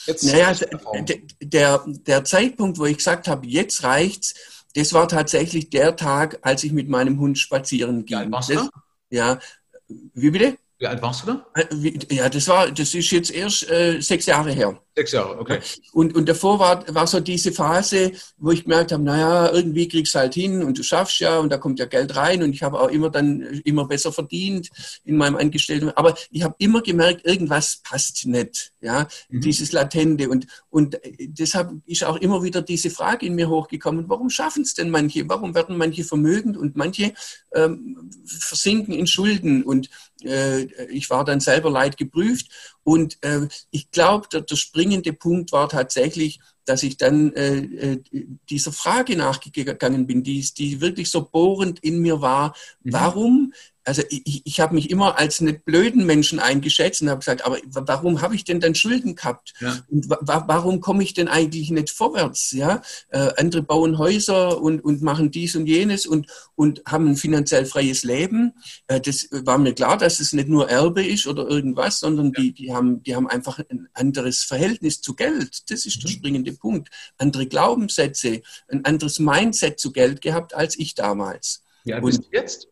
Jetzt 0.05 0.23
naja, 0.23 0.53
der, 1.01 1.17
der, 1.41 1.83
der 1.85 2.23
Zeitpunkt, 2.25 2.77
wo 2.77 2.85
ich 2.85 2.97
gesagt 2.97 3.27
habe, 3.27 3.47
jetzt 3.47 3.83
reicht's, 3.83 4.33
das 4.75 4.93
war 4.93 5.07
tatsächlich 5.07 5.69
der 5.69 5.95
Tag, 5.95 6.39
als 6.41 6.63
ich 6.63 6.71
mit 6.71 6.89
meinem 6.89 7.19
Hund 7.19 7.37
spazieren 7.37 8.05
ging. 8.05 8.17
Ja, 8.17 8.31
warst 8.31 8.49
du? 8.49 8.69
Ja, 9.09 9.39
wie 9.87 10.31
bitte? 10.31 10.57
Wie 10.79 10.87
alt 10.87 11.01
warst 11.01 11.23
du 11.23 11.27
da? 11.27 11.45
Äh, 11.55 12.13
ja, 12.13 12.27
das 12.27 12.47
war, 12.47 12.71
das 12.71 12.93
ist 12.93 13.11
jetzt 13.11 13.31
erst 13.31 13.69
äh, 13.69 14.01
sechs 14.01 14.25
Jahre 14.25 14.51
her. 14.51 14.81
Sechs 14.95 15.11
Jahre, 15.11 15.39
okay. 15.39 15.59
Und, 15.91 16.15
und 16.15 16.29
davor 16.29 16.59
war, 16.59 16.93
war 16.93 17.07
so 17.07 17.19
diese 17.19 17.51
Phase, 17.51 18.11
wo 18.37 18.51
ich 18.51 18.63
gemerkt 18.63 18.91
habe, 18.91 19.01
naja, 19.01 19.51
irgendwie 19.51 19.87
kriegst 19.87 20.13
du 20.13 20.19
halt 20.19 20.35
hin 20.35 20.61
und 20.61 20.77
du 20.77 20.83
schaffst 20.83 21.19
ja 21.19 21.39
und 21.39 21.51
da 21.51 21.57
kommt 21.57 21.79
ja 21.79 21.85
Geld 21.85 22.15
rein 22.15 22.43
und 22.43 22.53
ich 22.53 22.61
habe 22.61 22.79
auch 22.79 22.89
immer 22.89 23.09
dann 23.09 23.41
immer 23.65 23.87
besser 23.87 24.13
verdient 24.13 24.69
in 25.03 25.17
meinem 25.17 25.35
Angestellten. 25.35 25.89
Aber 25.89 26.15
ich 26.29 26.43
habe 26.43 26.53
immer 26.59 26.83
gemerkt, 26.83 27.25
irgendwas 27.25 27.81
passt 27.83 28.27
nicht, 28.27 28.71
ja, 28.81 29.07
mhm. 29.29 29.41
dieses 29.41 29.71
Latente. 29.71 30.29
Und, 30.29 30.45
und 30.69 30.99
deshalb 31.19 31.71
ist 31.87 32.03
auch 32.03 32.17
immer 32.17 32.43
wieder 32.43 32.61
diese 32.61 32.91
Frage 32.91 33.25
in 33.25 33.33
mir 33.33 33.49
hochgekommen, 33.49 34.07
warum 34.09 34.29
schaffen 34.29 34.61
es 34.61 34.75
denn 34.75 34.91
manche? 34.91 35.27
Warum 35.27 35.55
werden 35.55 35.75
manche 35.75 36.03
vermögend 36.03 36.55
und 36.55 36.75
manche 36.75 37.13
ähm, 37.55 38.11
versinken 38.27 38.93
in 38.93 39.07
Schulden? 39.07 39.63
Und 39.63 39.89
äh, 40.23 40.65
ich 40.91 41.09
war 41.09 41.25
dann 41.25 41.39
selber 41.39 41.71
leid 41.71 41.97
geprüft 41.97 42.49
und 42.83 43.17
äh, 43.21 43.47
ich 43.71 43.91
glaube, 43.91 44.27
der, 44.31 44.41
der, 44.41 44.55
springende 44.55 45.13
Punkt 45.13 45.51
war 45.51 45.69
tatsächlich, 45.69 46.39
dass 46.65 46.83
ich 46.83 46.97
dann 46.97 47.33
äh, 47.33 47.57
äh, 47.57 48.03
dieser 48.49 48.71
Frage 48.71 49.15
nachgegangen 49.15 50.05
bin, 50.05 50.23
die, 50.23 50.45
die 50.57 50.81
wirklich 50.81 51.09
so 51.09 51.25
bohrend 51.25 51.79
in 51.79 51.99
mir 51.99 52.21
war. 52.21 52.55
Mhm. 52.83 52.93
Warum 52.93 53.53
also 53.85 54.01
ich, 54.09 54.41
ich 54.45 54.59
habe 54.59 54.75
mich 54.75 54.89
immer 54.89 55.17
als 55.17 55.41
nicht 55.41 55.65
blöden 55.65 56.05
Menschen 56.05 56.39
eingeschätzt 56.39 57.01
und 57.01 57.09
habe 57.09 57.19
gesagt, 57.19 57.45
aber 57.45 57.57
warum 57.65 58.21
habe 58.21 58.35
ich 58.35 58.43
denn 58.43 58.59
dann 58.59 58.75
Schulden 58.75 59.15
gehabt? 59.15 59.53
Ja. 59.59 59.79
Und 59.89 60.09
wa 60.09 60.43
warum 60.47 60.79
komme 60.79 61.03
ich 61.03 61.13
denn 61.13 61.27
eigentlich 61.27 61.69
nicht 61.69 61.89
vorwärts? 61.89 62.51
Ja, 62.51 62.81
äh, 63.09 63.31
andere 63.37 63.61
bauen 63.61 63.97
Häuser 63.97 64.61
und, 64.61 64.79
und 64.81 65.01
machen 65.01 65.31
dies 65.31 65.55
und 65.55 65.65
jenes 65.67 66.05
und, 66.05 66.27
und 66.55 66.81
haben 66.87 67.09
ein 67.09 67.17
finanziell 67.17 67.65
freies 67.65 68.03
Leben. 68.03 68.53
Äh, 68.87 69.01
das 69.01 69.27
war 69.31 69.57
mir 69.57 69.73
klar, 69.73 69.97
dass 69.97 70.19
es 70.19 70.33
nicht 70.33 70.47
nur 70.47 70.69
Erbe 70.69 71.05
ist 71.05 71.27
oder 71.27 71.47
irgendwas, 71.47 71.99
sondern 71.99 72.27
ja. 72.27 72.41
die, 72.41 72.53
die, 72.53 72.73
haben, 72.73 73.03
die 73.03 73.15
haben 73.15 73.27
einfach 73.27 73.59
ein 73.59 73.89
anderes 73.93 74.43
Verhältnis 74.43 75.01
zu 75.01 75.15
Geld. 75.15 75.69
Das 75.69 75.85
ist 75.85 76.01
der 76.03 76.09
mhm. 76.09 76.15
springende 76.15 76.53
Punkt. 76.53 76.89
Andere 77.17 77.47
Glaubenssätze, 77.47 78.41
ein 78.69 78.85
anderes 78.85 79.19
Mindset 79.19 79.79
zu 79.79 79.91
Geld 79.91 80.21
gehabt 80.21 80.53
als 80.53 80.77
ich 80.79 80.95
damals. 80.95 81.63
Ja, 81.85 81.99
bist 81.99 82.23
du 82.23 82.27
jetzt? 82.31 82.69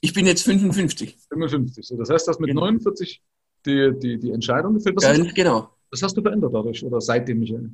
Ich 0.00 0.14
bin 0.14 0.26
jetzt 0.26 0.42
55. 0.42 1.16
55. 1.28 1.86
So, 1.86 1.96
das 1.96 2.10
heißt, 2.10 2.26
dass 2.28 2.38
mit 2.38 2.48
genau. 2.48 2.62
49 2.62 3.22
die, 3.66 3.92
die, 3.98 4.18
die 4.18 4.30
Entscheidung 4.30 4.74
gefällt. 4.74 4.96
Was 4.96 5.04
ja, 5.04 5.24
genau. 5.32 5.70
Was 5.90 6.02
hast 6.02 6.16
du 6.16 6.22
verändert 6.22 6.54
dadurch 6.54 6.82
oder 6.84 7.00
seitdem, 7.00 7.40
Michael? 7.40 7.70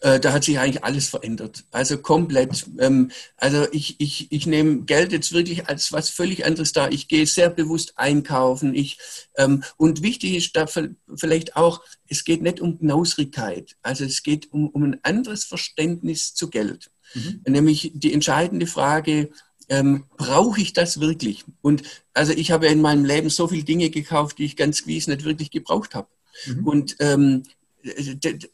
Äh, 0.00 0.20
da 0.20 0.32
hat 0.32 0.44
sich 0.44 0.58
eigentlich 0.58 0.84
alles 0.84 1.08
verändert. 1.08 1.64
Also 1.70 1.98
komplett. 1.98 2.66
Ähm, 2.78 3.10
also 3.36 3.66
ich, 3.72 4.00
ich, 4.00 4.30
ich 4.30 4.46
nehme 4.46 4.82
Geld 4.82 5.12
jetzt 5.12 5.32
wirklich 5.32 5.68
als 5.68 5.92
was 5.92 6.10
völlig 6.10 6.44
anderes 6.44 6.72
da. 6.72 6.88
Ich 6.88 7.08
gehe 7.08 7.26
sehr 7.26 7.50
bewusst 7.50 7.94
einkaufen. 7.96 8.74
Ich, 8.74 8.98
ähm, 9.36 9.62
und 9.76 10.02
wichtig 10.02 10.36
ist 10.36 10.56
da 10.56 10.66
vielleicht 10.66 11.56
auch, 11.56 11.82
es 12.06 12.24
geht 12.24 12.42
nicht 12.42 12.60
um 12.60 12.78
Knausrigkeit. 12.78 13.76
Also 13.82 14.04
es 14.04 14.22
geht 14.22 14.52
um, 14.52 14.68
um 14.68 14.84
ein 14.84 15.00
anderes 15.02 15.44
Verständnis 15.44 16.34
zu 16.34 16.50
Geld. 16.50 16.90
Mhm. 17.14 17.42
Nämlich 17.46 17.92
die 17.94 18.12
entscheidende 18.12 18.66
Frage, 18.66 19.30
ähm, 19.68 20.04
brauche 20.16 20.60
ich 20.60 20.72
das 20.72 21.00
wirklich? 21.00 21.44
Und 21.62 21.82
also 22.12 22.32
ich 22.32 22.50
habe 22.50 22.66
in 22.66 22.80
meinem 22.80 23.04
Leben 23.04 23.30
so 23.30 23.48
viele 23.48 23.64
Dinge 23.64 23.90
gekauft, 23.90 24.38
die 24.38 24.44
ich 24.44 24.56
ganz 24.56 24.82
gewiss 24.82 25.06
nicht 25.06 25.24
wirklich 25.24 25.50
gebraucht 25.50 25.94
habe. 25.94 26.08
Mhm. 26.46 26.66
Und 26.66 26.96
ähm, 27.00 27.42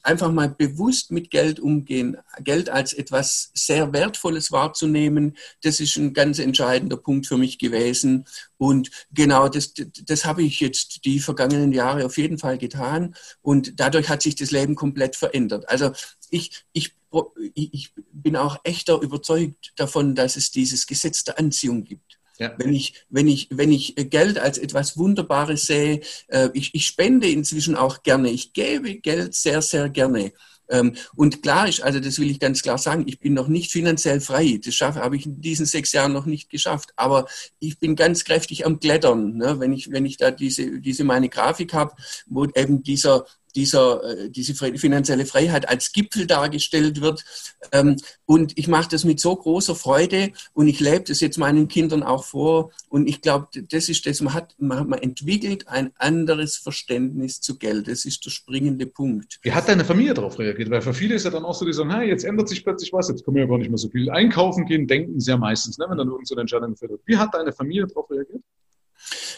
einfach 0.03 0.33
mal 0.33 0.49
bewusst 0.49 1.13
mit 1.13 1.31
Geld 1.31 1.61
umgehen, 1.61 2.17
Geld 2.43 2.69
als 2.69 2.93
etwas 2.93 3.51
sehr 3.55 3.93
Wertvolles 3.93 4.51
wahrzunehmen, 4.51 5.37
das 5.63 5.81
ist 5.81 5.97
ein 5.97 6.13
ganz 6.13 6.39
entscheidender 6.39 6.97
Punkt 6.97 7.27
für 7.27 7.37
mich 7.37 7.59
gewesen. 7.59 8.27
Und 8.59 8.91
genau 9.13 9.49
das, 9.49 9.73
das 10.05 10.25
habe 10.25 10.43
ich 10.43 10.61
jetzt 10.61 11.05
die 11.05 11.21
vergangenen 11.21 11.73
Jahre 11.73 12.07
auf 12.07 12.19
jeden 12.19 12.39
Fall 12.39 12.59
getan. 12.59 13.15
Und 13.41 13.79
dadurch 13.79 14.09
hat 14.09 14.23
sich 14.23 14.35
das 14.35 14.51
Leben 14.51 14.75
komplett 14.75 15.17
verändert. 15.17 15.69
Also 15.69 15.93
ich, 16.31 16.65
ich 16.73 16.95
ich 17.45 17.93
bin 18.13 18.37
auch 18.37 18.59
echter 18.65 19.01
überzeugt 19.01 19.73
davon, 19.77 20.15
dass 20.15 20.37
es 20.37 20.51
dieses 20.51 20.87
Gesetz 20.87 21.25
der 21.25 21.39
Anziehung 21.39 21.85
gibt. 21.85 22.19
Ja. 22.39 22.55
Wenn, 22.57 22.73
ich, 22.73 22.95
wenn, 23.11 23.29
ich, 23.29 23.49
wenn 23.51 23.71
ich 23.71 23.95
Geld 23.97 24.39
als 24.39 24.57
etwas 24.57 24.97
Wunderbares 24.97 25.67
sehe, 25.67 26.01
äh, 26.29 26.49
ich, 26.55 26.75
ich 26.75 26.87
spende 26.87 27.29
inzwischen 27.29 27.77
auch 27.77 28.03
gerne, 28.03 28.31
ich 28.31 28.55
gebe 28.55 28.95
Geld 28.95 29.35
sehr, 29.35 29.61
sehr 29.61 29.91
gerne. 29.91 30.33
Ähm, 30.71 30.95
und 31.17 31.43
klar 31.43 31.69
ist, 31.69 31.83
also 31.83 32.01
das 32.01 32.19
will 32.19 32.31
ich 32.31 32.41
ganz 32.41 32.63
klar 32.63 32.79
sagen, 32.79 33.05
ich 33.07 33.21
bin 33.21 33.35
noch 33.35 33.49
nicht 33.49 33.71
finanziell 33.71 34.21
frei. 34.21 34.59
Das 34.65 34.75
schaffe, 34.75 35.01
habe 35.01 35.17
ich 35.17 35.27
in 35.27 35.41
diesen 35.41 35.67
sechs 35.67 35.93
Jahren 35.93 36.13
noch 36.13 36.27
nicht 36.27 36.49
geschafft. 36.49 36.91
Aber 36.97 37.27
ich 37.59 37.79
bin 37.79 37.97
ganz 37.97 38.25
kräftig 38.25 38.65
am 38.65 38.79
Klettern. 38.81 39.37
Ne? 39.37 39.61
Wenn, 39.61 39.73
ich, 39.73 39.91
wenn 39.91 40.07
ich 40.07 40.17
da 40.17 40.31
diese, 40.31 40.81
diese 40.81 41.05
meine 41.05 41.29
Grafik 41.29 41.75
habe, 41.75 41.95
wo 42.27 42.47
eben 42.47 42.83
dieser 42.83 43.27
dieser, 43.55 44.03
äh, 44.05 44.31
diese 44.31 44.55
finanzielle 44.55 45.27
Freiheit 45.27 45.69
als 45.69 45.93
Gipfel 45.93 46.27
dargestellt 46.27 47.01
wird. 47.01 47.25
Ähm, 47.73 47.97
und 48.27 48.57
ich 48.59 48.69
mache 48.69 48.89
das 48.91 49.05
mit 49.05 49.21
so 49.21 49.35
großer 49.35 49.75
Freude 49.75 50.33
und 50.53 50.69
ich 50.69 50.81
lebe 50.81 51.05
das 51.05 51.21
jetzt 51.21 51.39
meinen 51.39 51.69
Kindern 51.69 52.03
auch 52.03 52.25
vor. 52.25 52.71
Und 52.89 53.09
ich 53.09 53.21
glaube, 53.21 53.49
das 53.69 53.89
ist 53.89 54.07
das, 54.07 54.21
man, 54.21 54.35
hat, 54.35 54.55
man, 54.59 54.93
entwickelt 54.95 55.69
ein 55.69 55.91
anderes 55.97 56.57
Verständnis 56.57 57.41
zu 57.41 57.59
Geld. 57.59 57.89
Das 57.89 58.05
ist 58.05 58.25
der 58.25 58.31
springende 58.31 58.87
Punkt. 58.87 59.39
Wie 59.43 59.53
hat 59.53 59.69
deine 59.69 59.85
Familie 59.85 60.15
darauf 60.15 60.39
reagiert? 60.39 60.71
Weil 60.71 60.83
für 60.83 60.95
viele 60.95 61.15
ist 61.15 61.25
ja 61.25 61.31
dann 61.31 61.45
auch 61.45 61.55
so, 61.55 61.65
die 61.65 61.73
sagen, 61.73 61.95
hey, 61.95 62.09
jetzt 62.09 62.25
ändert 62.25 62.49
sich 62.49 62.65
plötzlich 62.65 62.93
was, 62.93 63.09
jetzt 63.09 63.25
können 63.25 63.37
wir 63.37 63.47
gar 63.47 63.59
nicht 63.59 63.71
mehr 63.71 63.79
so 63.79 63.89
viel 63.89 64.11
einkaufen 64.11 64.67
gehen, 64.67 64.87
denken 64.87 65.21
sie 65.21 65.31
ja 65.31 65.37
meistens, 65.37 65.79
ne, 65.79 65.87
wenn 65.89 65.99
dann 65.99 66.09
irgendeine 66.09 66.43
Entscheidung 66.43 66.71
gefällt 66.73 66.93
wird. 66.93 67.03
Wie 67.07 67.17
hat 67.17 67.35
deine 67.35 67.53
Familie 67.53 67.87
darauf 67.87 68.11
reagiert? 68.11 68.43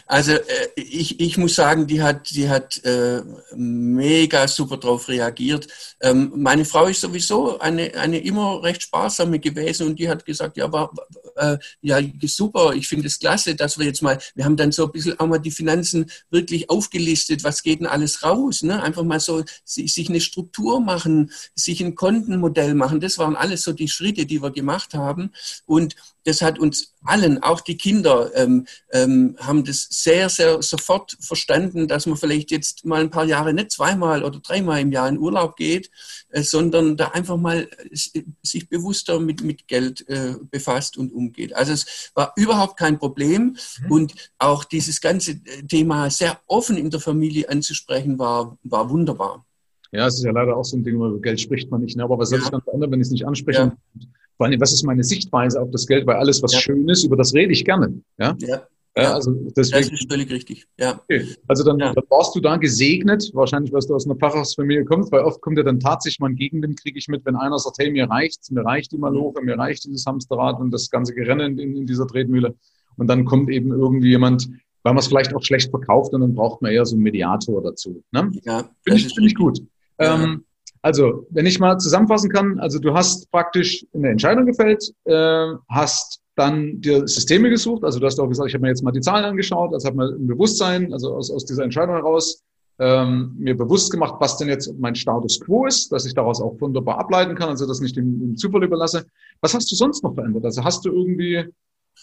Also 0.07 0.33
äh, 0.33 0.69
ich, 0.76 1.21
ich 1.21 1.38
muss 1.38 1.54
sagen, 1.54 1.87
die 1.87 2.02
hat, 2.02 2.31
die 2.31 2.49
hat 2.49 2.83
äh, 2.85 3.23
mega 3.54 4.47
super 4.49 4.76
drauf 4.76 5.09
reagiert. 5.09 5.69
Ähm, 6.00 6.33
meine 6.37 6.64
Frau 6.64 6.87
ist 6.87 7.00
sowieso 7.00 7.59
eine, 7.59 7.95
eine 7.95 8.19
immer 8.19 8.62
recht 8.62 8.83
sparsame 8.83 9.38
gewesen 9.38 9.87
und 9.87 9.99
die 9.99 10.09
hat 10.09 10.25
gesagt, 10.25 10.57
ja, 10.57 10.71
war, 10.73 10.92
äh, 11.37 11.57
ja 11.81 12.00
super, 12.25 12.75
ich 12.75 12.88
finde 12.88 13.07
es 13.07 13.19
klasse, 13.19 13.54
dass 13.54 13.78
wir 13.78 13.87
jetzt 13.87 14.02
mal, 14.02 14.19
wir 14.35 14.45
haben 14.45 14.57
dann 14.57 14.73
so 14.73 14.87
ein 14.87 14.92
bisschen 14.92 15.19
auch 15.19 15.26
mal 15.26 15.38
die 15.38 15.50
Finanzen 15.50 16.11
wirklich 16.31 16.69
aufgelistet, 16.69 17.45
was 17.45 17.62
geht 17.62 17.81
denn 17.81 17.87
alles 17.87 18.23
raus, 18.23 18.62
ne? 18.62 18.83
einfach 18.83 19.04
mal 19.04 19.21
so 19.21 19.45
sich 19.64 20.09
eine 20.09 20.21
Struktur 20.21 20.81
machen, 20.81 21.33
sich 21.54 21.81
ein 21.81 21.95
Kontenmodell 21.95 22.75
machen, 22.75 23.00
das 23.00 23.19
waren 23.19 23.37
alles 23.37 23.62
so 23.62 23.73
die 23.73 23.88
Schritte, 23.88 24.26
die 24.26 24.42
wir 24.42 24.50
gemacht 24.50 24.95
haben 24.95 25.33
und 25.66 25.97
das 26.24 26.40
hat 26.42 26.58
uns 26.58 26.94
allen, 27.04 27.42
auch 27.42 27.60
die 27.60 27.76
Kinder, 27.76 28.30
ähm, 28.34 28.66
ähm, 28.92 29.36
haben 29.40 29.64
das 29.64 29.88
sehr, 29.90 30.28
sehr 30.28 30.62
sofort 30.62 31.16
verstanden, 31.20 31.88
dass 31.88 32.06
man 32.06 32.16
vielleicht 32.16 32.50
jetzt 32.50 32.84
mal 32.84 33.00
ein 33.00 33.10
paar 33.10 33.24
Jahre 33.24 33.52
nicht 33.52 33.72
zweimal 33.72 34.22
oder 34.22 34.38
dreimal 34.38 34.80
im 34.80 34.92
Jahr 34.92 35.08
in 35.08 35.18
Urlaub 35.18 35.56
geht, 35.56 35.90
äh, 36.30 36.42
sondern 36.42 36.96
da 36.96 37.08
einfach 37.08 37.36
mal 37.36 37.68
äh, 37.90 38.22
sich 38.42 38.68
bewusster 38.68 39.18
mit, 39.18 39.42
mit 39.42 39.66
Geld 39.66 40.08
äh, 40.08 40.34
befasst 40.50 40.96
und 40.96 41.12
umgeht. 41.12 41.54
Also 41.54 41.72
es 41.72 42.10
war 42.14 42.32
überhaupt 42.36 42.76
kein 42.76 42.98
Problem 42.98 43.56
mhm. 43.84 43.92
und 43.92 44.14
auch 44.38 44.64
dieses 44.64 45.00
ganze 45.00 45.32
äh, 45.32 45.62
Thema 45.68 46.10
sehr 46.10 46.38
offen 46.46 46.76
in 46.76 46.90
der 46.90 47.00
Familie 47.00 47.48
anzusprechen 47.48 48.18
war, 48.18 48.56
war 48.62 48.90
wunderbar. 48.90 49.44
Ja, 49.92 50.06
es 50.06 50.14
ist 50.14 50.24
ja 50.24 50.32
leider 50.32 50.56
auch 50.56 50.64
so 50.64 50.76
ein 50.76 50.84
Ding, 50.84 50.94
über 50.94 51.20
Geld 51.20 51.40
spricht 51.40 51.70
man 51.70 51.82
nicht. 51.82 51.96
Ne? 51.96 52.04
Aber 52.04 52.18
was 52.18 52.30
soll 52.30 52.38
ja. 52.38 52.44
ich 52.44 52.50
dann 52.50 52.62
verändern, 52.62 52.90
wenn 52.92 53.00
ich 53.00 53.06
es 53.08 53.10
nicht 53.10 53.26
anspreche? 53.26 53.76
Ja. 53.94 54.06
Vor 54.42 54.49
allem, 54.49 54.61
was 54.61 54.72
ist 54.72 54.82
meine 54.82 55.04
Sichtweise 55.04 55.62
auf 55.62 55.70
das 55.70 55.87
Geld? 55.87 56.04
Weil 56.04 56.16
alles, 56.16 56.42
was 56.42 56.52
ja. 56.52 56.58
schön 56.58 56.88
ist, 56.88 57.04
über 57.04 57.16
das 57.16 57.32
rede 57.32 57.52
ich 57.52 57.64
gerne. 57.64 58.02
Ja? 58.18 58.37
ja. 58.40 58.66
Ja, 58.96 59.14
also 59.14 59.30
deswegen, 59.56 59.88
das 59.88 59.92
ist 59.92 60.11
völlig 60.11 60.32
richtig. 60.32 60.66
Ja. 60.80 61.00
Okay. 61.00 61.28
Also 61.46 61.62
dann, 61.62 61.78
dann, 61.78 61.94
warst 62.11 62.34
du 62.34 62.40
da 62.40 62.56
gesegnet, 62.56 63.30
wahrscheinlich, 63.34 63.72
weil 63.72 63.82
du 63.82 63.94
aus 63.94 64.04
einer 64.04 64.16
Pfarrersfamilie 64.16 64.84
kommst, 64.84 65.12
weil 65.12 65.20
oft 65.20 65.40
kommt 65.40 65.58
ja 65.58 65.62
dann 65.62 65.78
tatsächlich 65.78 66.18
mal 66.18 66.30
ein 66.30 66.34
Gegenwind, 66.34 66.82
kriege 66.82 66.99
ich 66.99 67.06
mit, 67.06 67.25
wenn 67.25 67.37
einer 67.37 67.56
sagt, 67.61 67.78
hey, 67.78 67.92
mir 67.92 68.11
reicht's, 68.11 68.50
mir 68.50 68.64
reicht 68.64 68.90
die 68.90 68.99
Maloche, 68.99 69.40
mir 69.42 69.56
reicht 69.56 69.84
dieses 69.84 70.04
Hamsterrad 70.06 70.58
und 70.58 70.72
das 70.72 70.90
ganze 70.90 71.14
Gerennen 71.14 71.61
in, 71.61 71.76
in 71.76 71.87
dieser 71.87 72.08
Tretmühle. 72.08 72.56
Und 72.96 73.06
dann 73.06 73.25
kommt 73.25 73.49
eben 73.49 73.70
irgendwie 73.70 74.08
jemand, 74.08 74.49
weil 74.82 74.92
man 74.92 74.99
es 74.99 75.06
vielleicht 75.06 75.32
auch 75.37 75.44
schlecht 75.44 75.70
verkauft 75.70 76.12
und 76.14 76.20
dann 76.20 76.34
braucht 76.34 76.62
man 76.62 76.72
eher 76.72 76.84
so 76.84 76.96
einen 76.96 77.04
Mediator 77.04 77.62
dazu. 77.62 78.02
Ne? 78.11 78.32
Ja, 78.42 78.68
Finde 78.82 78.99
ich, 78.99 79.14
find 79.14 79.26
ich 79.28 79.37
gut. 79.37 79.61
Ja. 80.00 80.20
Ähm, 80.20 80.44
also, 80.82 81.26
wenn 81.30 81.46
ich 81.46 81.60
mal 81.60 81.78
zusammenfassen 81.78 82.30
kann, 82.30 82.58
also 82.58 82.78
du 82.78 82.92
hast 82.92 83.30
praktisch 83.30 83.86
eine 83.94 84.10
Entscheidung 84.10 84.46
gefällt, 84.46 84.92
äh, 85.04 85.46
hast 85.68 86.20
dann 86.34 86.80
dir 86.80 87.06
Systeme 87.06 87.50
gesucht, 87.50 87.84
also 87.84 88.00
du 88.00 88.06
hast 88.06 88.18
auch 88.18 88.28
gesagt, 88.28 88.48
ich 88.48 88.54
habe 88.54 88.62
mir 88.62 88.68
jetzt 88.68 88.82
mal 88.82 88.90
die 88.90 89.00
Zahlen 89.00 89.24
angeschaut, 89.24 89.72
also 89.72 89.86
habe 89.86 89.96
mir 89.96 90.08
ein 90.08 90.26
Bewusstsein, 90.26 90.92
also 90.92 91.14
aus, 91.14 91.30
aus 91.30 91.44
dieser 91.44 91.62
Entscheidung 91.62 91.94
heraus, 91.94 92.42
ähm, 92.78 93.36
mir 93.38 93.56
bewusst 93.56 93.92
gemacht, 93.92 94.16
was 94.18 94.38
denn 94.38 94.48
jetzt 94.48 94.74
mein 94.78 94.94
Status 94.94 95.40
quo 95.40 95.66
ist, 95.66 95.92
dass 95.92 96.04
ich 96.04 96.14
daraus 96.14 96.40
auch 96.40 96.60
wunderbar 96.60 96.98
ableiten 96.98 97.36
kann, 97.36 97.50
also 97.50 97.66
das 97.66 97.80
nicht 97.80 97.96
dem, 97.96 98.18
dem 98.18 98.36
Zufall 98.36 98.64
überlasse. 98.64 99.06
Was 99.40 99.54
hast 99.54 99.70
du 99.70 99.76
sonst 99.76 100.02
noch 100.02 100.14
verändert? 100.14 100.44
Also 100.44 100.64
hast 100.64 100.84
du 100.84 100.90
irgendwie 100.90 101.44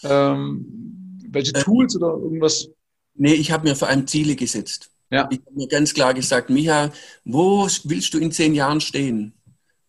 ähm, 0.04 1.20
welche 1.28 1.54
äh, 1.54 1.60
Tools 1.60 1.96
oder 1.96 2.08
irgendwas? 2.08 2.70
Nee, 3.14 3.34
ich 3.34 3.52
habe 3.52 3.68
mir 3.68 3.76
vor 3.76 3.88
allem 3.88 4.06
Ziele 4.06 4.36
gesetzt. 4.36 4.90
Ja. 5.10 5.28
Ich 5.30 5.40
habe 5.40 5.56
mir 5.56 5.68
ganz 5.68 5.92
klar 5.92 6.14
gesagt, 6.14 6.50
Micha, 6.50 6.92
wo 7.24 7.68
willst 7.84 8.14
du 8.14 8.18
in 8.18 8.32
zehn 8.32 8.54
Jahren 8.54 8.80
stehen? 8.80 9.34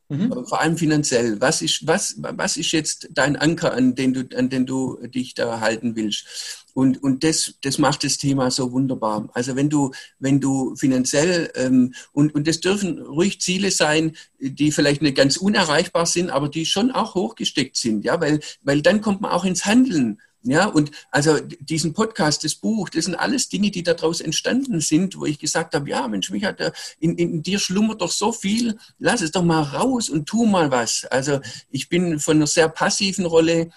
Mhm. 0.09 0.45
Vor 0.45 0.59
allem 0.59 0.75
finanziell. 0.77 1.39
Was 1.39 1.61
ist, 1.61 1.87
was, 1.87 2.15
was 2.17 2.57
ist 2.57 2.73
jetzt 2.73 3.07
dein 3.11 3.37
Anker, 3.37 3.73
an 3.73 3.95
den 3.95 4.13
du, 4.13 4.37
an 4.37 4.49
den 4.49 4.65
du 4.65 4.97
dich 5.07 5.35
da 5.35 5.61
halten 5.61 5.95
willst? 5.95 6.65
Und, 6.73 7.01
und 7.01 7.23
das, 7.23 7.55
das 7.61 7.77
macht 7.77 8.03
das 8.03 8.17
Thema 8.17 8.51
so 8.51 8.73
wunderbar. 8.73 9.29
Also 9.33 9.55
wenn 9.55 9.69
du, 9.69 9.91
wenn 10.19 10.41
du 10.41 10.75
finanziell 10.75 11.49
ähm, 11.55 11.93
und, 12.11 12.35
und 12.35 12.47
das 12.47 12.59
dürfen 12.59 12.99
ruhig 12.99 13.39
Ziele 13.39 13.71
sein, 13.71 14.17
die 14.39 14.71
vielleicht 14.71 15.01
nicht 15.01 15.15
ganz 15.15 15.37
unerreichbar 15.37 16.05
sind, 16.05 16.29
aber 16.29 16.49
die 16.49 16.65
schon 16.65 16.91
auch 16.91 17.15
hochgesteckt 17.15 17.77
sind, 17.77 18.03
ja, 18.03 18.19
weil, 18.19 18.41
weil 18.63 18.81
dann 18.81 19.01
kommt 19.01 19.21
man 19.21 19.31
auch 19.31 19.45
ins 19.45 19.65
Handeln. 19.65 20.19
Ja, 20.43 20.65
und 20.65 20.89
also 21.11 21.39
diesen 21.59 21.93
Podcast, 21.93 22.43
das 22.43 22.55
Buch, 22.55 22.89
das 22.89 23.05
sind 23.05 23.13
alles 23.13 23.47
Dinge, 23.47 23.69
die 23.69 23.83
daraus 23.83 24.21
entstanden 24.21 24.81
sind, 24.81 25.15
wo 25.17 25.25
ich 25.25 25.37
gesagt 25.37 25.75
habe, 25.75 25.87
ja, 25.87 26.07
Mensch, 26.07 26.31
mich 26.31 26.45
hat 26.45 26.59
in, 26.99 27.15
in 27.15 27.43
dir 27.43 27.59
schlummert 27.59 28.01
doch 28.01 28.11
so 28.11 28.31
viel, 28.31 28.79
lass 28.97 29.21
es 29.21 29.31
doch 29.31 29.43
mal 29.43 29.61
raus 29.61 30.09
und 30.09 30.25
tu 30.25 30.45
mal 30.45 30.71
was. 30.71 31.05
Also 31.05 31.41
ich 31.69 31.89
bin 31.89 32.19
von 32.19 32.37
einer 32.37 32.47
sehr 32.47 32.69
passiven 32.69 33.25
Rolle 33.25 33.69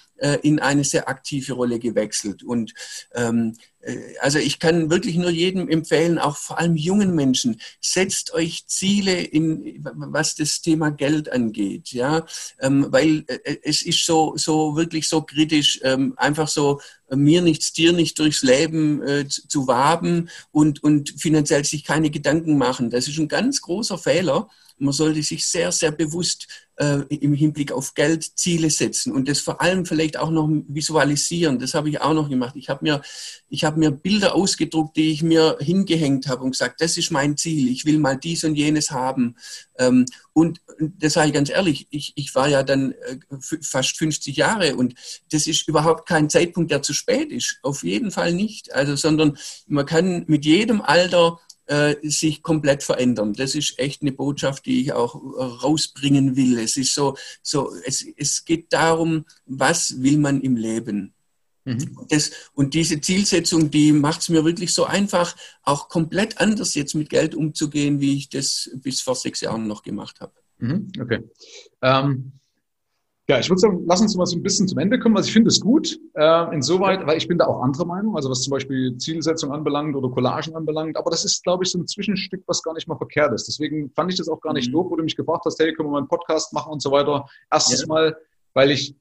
in 0.42 0.60
eine 0.60 0.84
sehr 0.84 1.08
aktive 1.08 1.54
Rolle 1.54 1.78
gewechselt 1.80 2.44
und 2.44 2.72
ähm, 3.14 3.54
äh, 3.84 4.14
also 4.20 4.38
ich 4.38 4.58
kann 4.58 4.90
wirklich 4.90 5.16
nur 5.16 5.30
jedem 5.30 5.68
empfehlen, 5.68 6.18
auch 6.18 6.36
vor 6.36 6.58
allem 6.58 6.76
jungen 6.76 7.14
Menschen, 7.14 7.60
setzt 7.80 8.32
euch 8.32 8.66
Ziele 8.66 9.20
in, 9.20 9.84
was 9.94 10.34
das 10.34 10.60
Thema 10.60 10.90
Geld 10.90 11.30
angeht, 11.30 11.92
ja, 11.92 12.26
ähm, 12.60 12.86
weil 12.90 13.24
äh, 13.26 13.56
es 13.62 13.82
ist 13.82 14.04
so, 14.04 14.34
so 14.36 14.76
wirklich 14.76 15.08
so 15.08 15.22
kritisch, 15.22 15.80
ähm, 15.82 16.14
einfach 16.16 16.48
so 16.48 16.80
äh, 17.08 17.16
mir 17.16 17.42
nichts, 17.42 17.72
dir 17.72 17.92
nicht 17.92 18.18
durchs 18.18 18.42
Leben 18.42 19.02
äh, 19.02 19.28
zu 19.28 19.66
waben 19.66 20.28
und, 20.50 20.82
und 20.82 21.14
finanziell 21.18 21.64
sich 21.64 21.84
keine 21.84 22.10
Gedanken 22.10 22.56
machen. 22.56 22.90
Das 22.90 23.08
ist 23.08 23.18
ein 23.18 23.28
ganz 23.28 23.60
großer 23.60 23.98
Fehler. 23.98 24.48
Man 24.76 24.92
sollte 24.92 25.22
sich 25.22 25.46
sehr, 25.46 25.70
sehr 25.70 25.92
bewusst 25.92 26.48
äh, 26.76 27.02
im 27.08 27.34
Hinblick 27.34 27.72
auf 27.72 27.94
Geld 27.94 28.24
Ziele 28.36 28.70
setzen 28.70 29.12
und 29.12 29.28
das 29.28 29.40
vor 29.40 29.60
allem 29.60 29.86
vielleicht 29.86 30.16
auch 30.16 30.30
noch 30.30 30.48
visualisieren. 30.68 31.58
Das 31.58 31.74
habe 31.74 31.88
ich 31.88 32.00
auch 32.00 32.14
noch 32.14 32.28
gemacht. 32.28 32.56
Ich 32.56 32.68
habe 32.68 32.84
mir, 32.84 33.02
ich 33.48 33.64
habe 33.64 33.78
mir 33.78 33.90
Bilder 33.90 34.34
ausgedruckt, 34.34 34.96
die 34.96 35.12
ich 35.12 35.22
mir 35.22 35.56
hingehängt 35.60 36.26
habe 36.26 36.42
und 36.42 36.52
gesagt, 36.52 36.80
das 36.80 36.96
ist 36.96 37.10
mein 37.10 37.36
Ziel. 37.36 37.70
Ich 37.70 37.84
will 37.84 37.98
mal 37.98 38.16
dies 38.16 38.44
und 38.44 38.56
jenes 38.56 38.90
haben. 38.90 39.36
Ähm, 39.78 40.06
und 40.32 40.60
das 40.78 41.12
sage 41.12 41.28
ich 41.28 41.34
ganz 41.34 41.50
ehrlich, 41.50 41.86
ich, 41.90 42.12
ich 42.16 42.34
war 42.34 42.48
ja 42.48 42.62
dann 42.62 42.92
äh, 42.92 43.18
fast 43.60 43.96
50 43.96 44.36
Jahre 44.36 44.76
und 44.76 44.94
das 45.30 45.46
ist 45.46 45.68
überhaupt 45.68 46.08
kein 46.08 46.28
Zeitpunkt, 46.28 46.70
der 46.70 46.82
zu 46.82 46.92
spät 46.92 47.30
ist. 47.30 47.58
Auf 47.62 47.84
jeden 47.84 48.10
Fall 48.10 48.32
nicht. 48.32 48.72
Also, 48.72 48.96
sondern 48.96 49.38
man 49.66 49.86
kann 49.86 50.24
mit 50.26 50.44
jedem 50.44 50.80
Alter 50.80 51.38
äh, 51.66 51.96
sich 52.02 52.42
komplett 52.42 52.82
verändern. 52.82 53.32
Das 53.32 53.54
ist 53.54 53.78
echt 53.78 54.02
eine 54.02 54.12
Botschaft, 54.12 54.66
die 54.66 54.82
ich 54.82 54.92
auch 54.92 55.14
äh, 55.14 55.42
rausbringen 55.42 56.36
will. 56.36 56.58
Es 56.58 56.76
ist 56.76 56.94
so, 56.94 57.16
so 57.42 57.72
es, 57.84 58.04
es 58.16 58.44
geht 58.44 58.72
darum, 58.72 59.24
was 59.46 60.02
will 60.02 60.18
man 60.18 60.40
im 60.40 60.56
Leben? 60.56 61.14
Mhm. 61.64 62.06
Das, 62.08 62.30
und 62.54 62.74
diese 62.74 63.00
Zielsetzung, 63.00 63.70
die 63.70 63.92
macht 63.92 64.20
es 64.20 64.28
mir 64.28 64.44
wirklich 64.44 64.74
so 64.74 64.84
einfach, 64.84 65.34
auch 65.62 65.88
komplett 65.88 66.38
anders 66.38 66.74
jetzt 66.74 66.94
mit 66.94 67.08
Geld 67.08 67.34
umzugehen, 67.34 68.00
wie 68.00 68.16
ich 68.16 68.28
das 68.28 68.70
bis 68.74 69.00
vor 69.00 69.14
sechs 69.14 69.40
Jahren 69.40 69.66
noch 69.66 69.82
gemacht 69.82 70.20
habe. 70.20 70.34
Mhm. 70.58 70.92
Okay. 71.00 71.22
Ähm, 71.82 72.32
ja, 73.26 73.38
ich 73.38 73.48
würde 73.48 73.60
sagen, 73.60 73.82
lass 73.86 74.02
uns 74.02 74.14
mal 74.16 74.26
so 74.26 74.36
ein 74.36 74.42
bisschen 74.42 74.68
zum 74.68 74.78
Ende 74.78 74.98
kommen. 74.98 75.16
Also 75.16 75.28
ich 75.28 75.32
finde 75.32 75.48
es 75.48 75.58
gut, 75.58 75.98
äh, 76.14 76.54
insoweit, 76.54 77.06
weil 77.06 77.16
ich 77.16 77.26
bin 77.26 77.38
da 77.38 77.46
auch 77.46 77.62
anderer 77.62 77.86
Meinung, 77.86 78.16
also 78.16 78.28
was 78.28 78.42
zum 78.42 78.50
Beispiel 78.50 78.98
Zielsetzung 78.98 79.50
anbelangt 79.50 79.96
oder 79.96 80.10
Collagen 80.10 80.54
anbelangt. 80.54 80.98
Aber 80.98 81.10
das 81.10 81.24
ist, 81.24 81.42
glaube 81.42 81.64
ich, 81.64 81.70
so 81.70 81.78
ein 81.78 81.86
Zwischenstück, 81.86 82.42
was 82.46 82.62
gar 82.62 82.74
nicht 82.74 82.86
mal 82.86 82.96
verkehrt 82.96 83.32
ist. 83.32 83.48
Deswegen 83.48 83.90
fand 83.96 84.12
ich 84.12 84.18
das 84.18 84.28
auch 84.28 84.40
gar 84.42 84.52
nicht 84.52 84.68
mhm. 84.68 84.72
doof, 84.72 84.86
wo 84.90 84.96
du 84.96 85.02
mich 85.02 85.16
gefragt 85.16 85.44
hast, 85.46 85.58
hey, 85.58 85.72
können 85.72 85.88
wir 85.88 85.92
mal 85.92 85.98
einen 85.98 86.08
Podcast 86.08 86.52
machen 86.52 86.72
und 86.72 86.82
so 86.82 86.90
weiter. 86.90 87.24
Erstens 87.50 87.80
ja. 87.80 87.86
mal, 87.86 88.16
weil 88.52 88.70
ich 88.70 88.94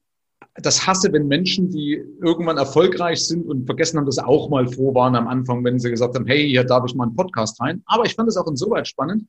das 0.56 0.86
hasse, 0.86 1.12
wenn 1.12 1.26
Menschen, 1.26 1.70
die 1.70 2.02
irgendwann 2.22 2.56
erfolgreich 2.56 3.26
sind 3.26 3.46
und 3.46 3.66
vergessen 3.66 3.98
haben, 3.98 4.06
dass 4.06 4.14
sie 4.14 4.26
auch 4.26 4.48
mal 4.48 4.66
froh 4.68 4.94
waren 4.94 5.16
am 5.16 5.26
Anfang, 5.26 5.64
wenn 5.64 5.78
sie 5.78 5.90
gesagt 5.90 6.14
haben, 6.14 6.26
hey, 6.26 6.48
hier 6.48 6.64
darf 6.64 6.84
ich 6.86 6.94
mal 6.94 7.04
einen 7.04 7.16
Podcast 7.16 7.60
rein. 7.60 7.82
Aber 7.86 8.04
ich 8.06 8.14
fand 8.14 8.28
es 8.28 8.38
auch 8.38 8.46
insoweit 8.46 8.88
spannend, 8.88 9.26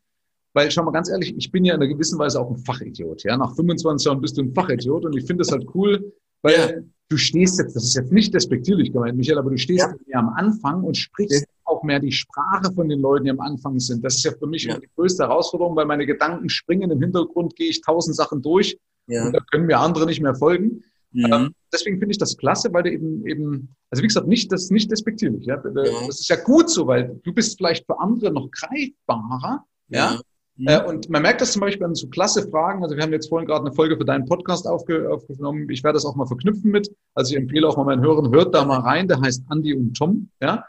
weil, 0.55 0.71
schau 0.71 0.83
mal 0.83 0.91
ganz 0.91 1.09
ehrlich, 1.09 1.35
ich 1.37 1.51
bin 1.51 1.65
ja 1.65 1.75
in 1.75 1.81
einer 1.81 1.91
gewissen 1.91 2.17
Weise 2.17 2.39
auch 2.39 2.49
ein 2.49 2.57
Fachidiot. 2.57 3.23
Ja? 3.23 3.35
Nach 3.35 3.53
25 3.55 4.05
Jahren 4.05 4.21
bist 4.21 4.37
du 4.37 4.41
ein 4.41 4.53
Fachidiot 4.53 5.05
und 5.05 5.15
ich 5.17 5.25
finde 5.25 5.41
das 5.43 5.51
halt 5.51 5.67
cool, 5.75 6.13
weil 6.41 6.53
ja. 6.53 6.81
du 7.09 7.17
stehst 7.17 7.59
jetzt, 7.59 7.75
das 7.75 7.83
ist 7.83 7.95
jetzt 7.95 8.13
nicht 8.13 8.33
despektierlich 8.33 8.93
gemeint, 8.93 9.17
Michael, 9.17 9.37
aber 9.37 9.49
du 9.49 9.57
stehst 9.57 9.85
ja. 10.07 10.17
am 10.17 10.29
Anfang 10.29 10.83
und 10.83 10.95
sprichst 10.95 11.41
ja. 11.41 11.47
auch 11.65 11.83
mehr 11.83 11.99
die 11.99 12.13
Sprache 12.13 12.71
von 12.73 12.87
den 12.87 13.01
Leuten, 13.01 13.25
die 13.25 13.31
am 13.31 13.41
Anfang 13.41 13.79
sind. 13.79 14.03
Das 14.05 14.15
ist 14.15 14.23
ja 14.23 14.31
für 14.31 14.47
mich 14.47 14.63
ja. 14.63 14.79
die 14.79 14.87
größte 14.95 15.23
Herausforderung, 15.23 15.75
weil 15.75 15.85
meine 15.85 16.05
Gedanken 16.05 16.47
springen. 16.47 16.89
Im 16.89 17.01
Hintergrund 17.01 17.57
gehe 17.57 17.69
ich 17.69 17.81
tausend 17.81 18.15
Sachen 18.15 18.41
durch 18.41 18.79
und 19.07 19.33
da 19.33 19.39
können 19.51 19.65
mir 19.65 19.79
andere 19.79 20.05
nicht 20.05 20.21
mehr 20.21 20.35
folgen. 20.35 20.83
Mhm. 21.11 21.33
Ähm, 21.33 21.55
deswegen 21.71 21.99
finde 21.99 22.11
ich 22.11 22.17
das 22.17 22.37
klasse, 22.37 22.71
weil 22.71 22.83
du 22.83 22.91
eben, 22.91 23.27
eben, 23.27 23.75
also 23.89 24.01
wie 24.01 24.07
gesagt, 24.07 24.27
nicht, 24.27 24.51
das 24.51 24.63
ist 24.63 24.71
nicht 24.71 24.89
despektierlich. 24.89 25.45
Ja? 25.45 25.57
Das 25.57 26.19
ist 26.19 26.29
ja 26.29 26.37
gut 26.37 26.69
so, 26.69 26.87
weil 26.87 27.19
du 27.23 27.33
bist 27.33 27.57
vielleicht 27.57 27.85
für 27.85 27.99
andere 27.99 28.31
noch 28.31 28.49
greifbarer. 28.51 29.65
Ja. 29.89 30.19
Mhm. 30.57 30.67
Äh, 30.67 30.83
und 30.85 31.09
man 31.09 31.21
merkt 31.21 31.41
das 31.41 31.51
zum 31.51 31.61
Beispiel 31.61 31.85
an 31.85 31.95
so 31.95 32.07
klasse 32.07 32.49
Fragen. 32.49 32.83
Also 32.83 32.95
wir 32.95 33.03
haben 33.03 33.11
jetzt 33.11 33.29
vorhin 33.29 33.47
gerade 33.47 33.65
eine 33.65 33.73
Folge 33.73 33.97
für 33.97 34.05
deinen 34.05 34.25
Podcast 34.25 34.67
aufge 34.67 35.09
aufgenommen. 35.11 35.69
Ich 35.69 35.83
werde 35.83 35.95
das 35.95 36.05
auch 36.05 36.15
mal 36.15 36.25
verknüpfen 36.25 36.71
mit. 36.71 36.89
Also 37.13 37.33
ich 37.33 37.41
empfehle 37.41 37.67
auch 37.67 37.77
mal 37.77 37.85
meinen 37.85 38.01
Hörern, 38.01 38.31
hört 38.31 38.53
da 38.55 38.63
mal 38.65 38.79
rein. 38.79 39.07
Der 39.07 39.19
heißt 39.19 39.43
Andy 39.51 39.73
und 39.73 39.95
Tom. 39.95 40.29
Ja. 40.41 40.65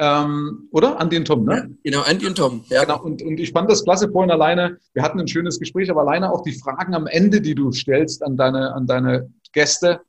Ähm, 0.00 0.68
oder? 0.70 1.00
Andy 1.00 1.16
und 1.16 1.26
Tom, 1.26 1.44
ne? 1.44 1.54
Ja, 1.82 1.90
genau, 1.90 2.02
Andy 2.04 2.26
und 2.26 2.38
Tom. 2.38 2.64
Ja. 2.68 2.84
Genau. 2.84 3.02
Und, 3.02 3.20
und 3.20 3.40
ich 3.40 3.50
fand 3.50 3.70
das 3.70 3.84
klasse 3.84 4.08
vorhin 4.10 4.30
alleine. 4.30 4.78
Wir 4.94 5.02
hatten 5.02 5.18
ein 5.18 5.28
schönes 5.28 5.58
Gespräch, 5.58 5.90
aber 5.90 6.02
alleine 6.02 6.32
auch 6.32 6.42
die 6.42 6.52
Fragen 6.52 6.94
am 6.94 7.06
Ende, 7.06 7.40
die 7.40 7.54
du 7.54 7.72
stellst 7.72 8.22
an 8.22 8.36
deine, 8.36 8.74
an 8.74 8.86
deine 8.86 9.32
Gäste. 9.52 10.00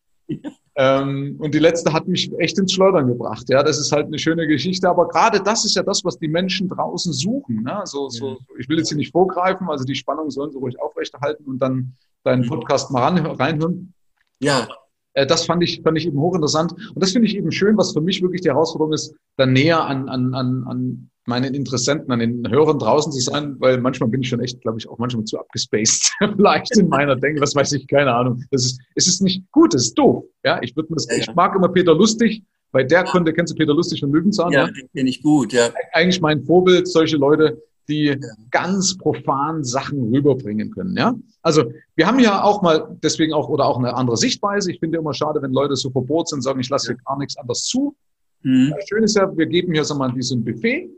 Ähm, 0.81 1.35
und 1.39 1.53
die 1.53 1.59
letzte 1.59 1.91
hat 1.91 2.07
mich 2.07 2.31
echt 2.39 2.57
ins 2.57 2.71
Schleudern 2.71 3.05
gebracht. 3.05 3.49
Ja, 3.49 3.61
das 3.63 3.77
ist 3.79 3.91
halt 3.91 4.07
eine 4.07 4.17
schöne 4.17 4.47
Geschichte. 4.47 4.87
Aber 4.87 5.09
gerade 5.09 5.41
das 5.43 5.65
ist 5.65 5.75
ja 5.75 5.83
das, 5.83 6.05
was 6.05 6.17
die 6.17 6.29
Menschen 6.29 6.69
draußen 6.69 7.11
suchen. 7.11 7.63
Ne? 7.63 7.81
So, 7.83 8.07
so, 8.07 8.37
ich 8.57 8.69
will 8.69 8.77
jetzt 8.77 8.87
hier 8.87 8.97
nicht 8.97 9.11
vorgreifen, 9.11 9.69
also 9.69 9.83
die 9.83 9.95
Spannung 9.95 10.31
sollen 10.31 10.51
sie 10.51 10.57
ruhig 10.57 10.79
aufrechterhalten 10.81 11.43
und 11.43 11.59
dann 11.59 11.97
deinen 12.23 12.47
Podcast 12.47 12.91
mal 12.91 13.09
reinhören. 13.09 13.93
Ja. 14.39 14.69
Äh, 15.15 15.27
das 15.27 15.45
fand 15.45 15.63
ich, 15.63 15.81
fand 15.81 15.97
ich 15.97 16.07
eben 16.07 16.17
hochinteressant. 16.17 16.71
Und 16.71 17.03
das 17.03 17.11
finde 17.11 17.27
ich 17.27 17.35
eben 17.35 17.51
schön, 17.51 17.75
was 17.75 17.91
für 17.91 17.99
mich 17.99 18.21
wirklich 18.21 18.39
die 18.39 18.49
Herausforderung 18.49 18.93
ist, 18.93 19.13
dann 19.35 19.51
näher 19.51 19.83
an, 19.83 20.07
an, 20.07 20.33
an, 20.33 20.63
an 20.65 21.09
meinen 21.29 21.53
Interessenten, 21.53 22.11
an 22.11 22.19
den 22.19 22.49
Hörern 22.49 22.79
draußen 22.79 23.11
zu 23.11 23.21
sein, 23.21 23.55
weil 23.59 23.79
manchmal 23.79 24.09
bin 24.09 24.21
ich 24.21 24.27
schon 24.29 24.41
echt, 24.41 24.59
glaube 24.61 24.79
ich, 24.79 24.89
auch 24.89 24.97
manchmal 24.97 25.23
zu 25.23 25.39
abgespaced, 25.39 26.11
vielleicht 26.35 26.77
in 26.77 26.89
meiner 26.89 27.15
Denke, 27.15 27.39
was 27.41 27.55
weiß 27.55 27.71
ich, 27.73 27.87
keine 27.87 28.13
Ahnung. 28.13 28.43
Das 28.51 28.65
ist, 28.65 28.81
es 28.95 29.07
ist 29.07 29.21
nicht 29.21 29.49
gut, 29.51 29.73
es 29.73 29.87
ist 29.87 29.97
doof. 29.97 30.25
Ja, 30.43 30.59
ich 30.61 30.75
würde 30.75 30.89
mir 30.89 30.95
das, 30.95 31.07
ja, 31.07 31.15
ja. 31.15 31.21
ich 31.21 31.35
mag 31.35 31.55
immer 31.55 31.69
Peter 31.69 31.95
Lustig, 31.95 32.43
weil 32.71 32.85
der 32.85 33.05
ja. 33.05 33.11
konnte, 33.11 33.31
kennst 33.31 33.53
du 33.53 33.57
Peter 33.57 33.73
Lustig 33.73 34.01
von 34.01 34.11
Löwenzahn? 34.11 34.51
Ja, 34.51 34.67
den 34.67 34.89
kenne 34.93 35.09
ich 35.09 35.23
gut, 35.23 35.53
ja. 35.53 35.69
Eigentlich 35.93 36.19
mein 36.19 36.43
Vorbild, 36.43 36.87
solche 36.87 37.15
Leute, 37.15 37.61
die 37.87 38.05
ja. 38.05 38.15
ganz 38.51 38.97
profan 38.97 39.63
Sachen 39.63 40.13
rüberbringen 40.13 40.71
können. 40.71 40.95
Ja, 40.97 41.15
also 41.41 41.63
wir 41.95 42.05
haben 42.05 42.19
ja 42.19 42.43
auch 42.43 42.61
mal 42.61 42.97
deswegen 43.01 43.33
auch 43.33 43.49
oder 43.49 43.65
auch 43.65 43.77
eine 43.77 43.95
andere 43.95 44.17
Sichtweise. 44.17 44.71
Ich 44.71 44.79
finde 44.79 44.97
immer 44.97 45.13
schade, 45.13 45.41
wenn 45.41 45.53
Leute 45.53 45.75
so 45.75 45.89
verbohrt 45.89 46.27
sind 46.27 46.39
und 46.39 46.43
sagen, 46.43 46.59
ich 46.59 46.69
lasse 46.69 46.91
ja. 46.91 46.97
gar 47.05 47.17
nichts 47.17 47.37
anderes 47.37 47.63
zu. 47.63 47.95
Mhm. 48.43 48.73
Schön 48.87 49.03
ist 49.03 49.15
ja, 49.15 49.35
wir 49.35 49.45
geben 49.47 49.73
hier 49.73 49.83
so 49.83 49.95
mal 49.95 50.11
diesen 50.11 50.43
Buffet 50.43 50.89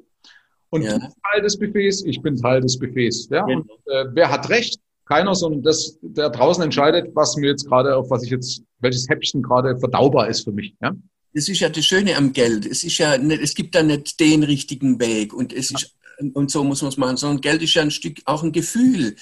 und 0.71 0.84
ja. 0.84 0.93
du 0.93 0.99
bist 1.05 1.17
Teil 1.31 1.41
des 1.41 1.60
Buffets, 1.60 2.03
ich 2.05 2.21
bin 2.21 2.36
Teil 2.36 2.62
des 2.62 2.79
Buffets. 2.79 3.27
Ja? 3.29 3.45
Genau. 3.45 3.62
Und 3.62 3.69
äh, 3.88 4.05
wer 4.13 4.31
hat 4.31 4.49
recht? 4.49 4.79
Keiner, 5.05 5.36
sondern 5.36 5.62
das, 5.62 5.97
der 6.01 6.29
draußen 6.29 6.63
entscheidet, 6.63 7.13
was 7.13 7.36
mir 7.36 7.49
jetzt 7.49 7.67
gerade, 7.67 7.97
auf 7.97 8.10
was 8.10 8.23
ich 8.23 8.29
jetzt, 8.29 8.63
welches 8.79 9.10
Häppchen 9.10 9.43
gerade 9.43 9.77
verdaubar 9.77 10.29
ist 10.29 10.45
für 10.45 10.53
mich. 10.53 10.73
Ja? 10.81 10.93
Das 11.34 11.49
ist 11.49 11.60
ja 11.60 11.67
das 11.67 11.84
Schöne 11.84 12.15
am 12.15 12.31
Geld. 12.31 12.65
Es 12.65 12.86
ist 12.86 12.97
ja 12.97 13.17
nicht, 13.17 13.41
es 13.41 13.53
gibt 13.53 13.75
da 13.75 13.84
nicht 13.84 14.17
den 14.21 14.43
richtigen 14.43 14.99
Weg 15.01 15.34
und 15.34 15.51
es 15.51 15.71
ist 15.71 15.95
und 16.34 16.51
so 16.51 16.63
muss 16.63 16.81
man 16.81 16.89
es 16.89 16.97
machen, 16.97 17.17
sondern 17.17 17.41
Geld 17.41 17.63
ist 17.63 17.73
ja 17.73 17.81
ein 17.81 17.91
Stück 17.91 18.21
auch 18.25 18.43
ein 18.43 18.51
Gefühl. 18.51 19.15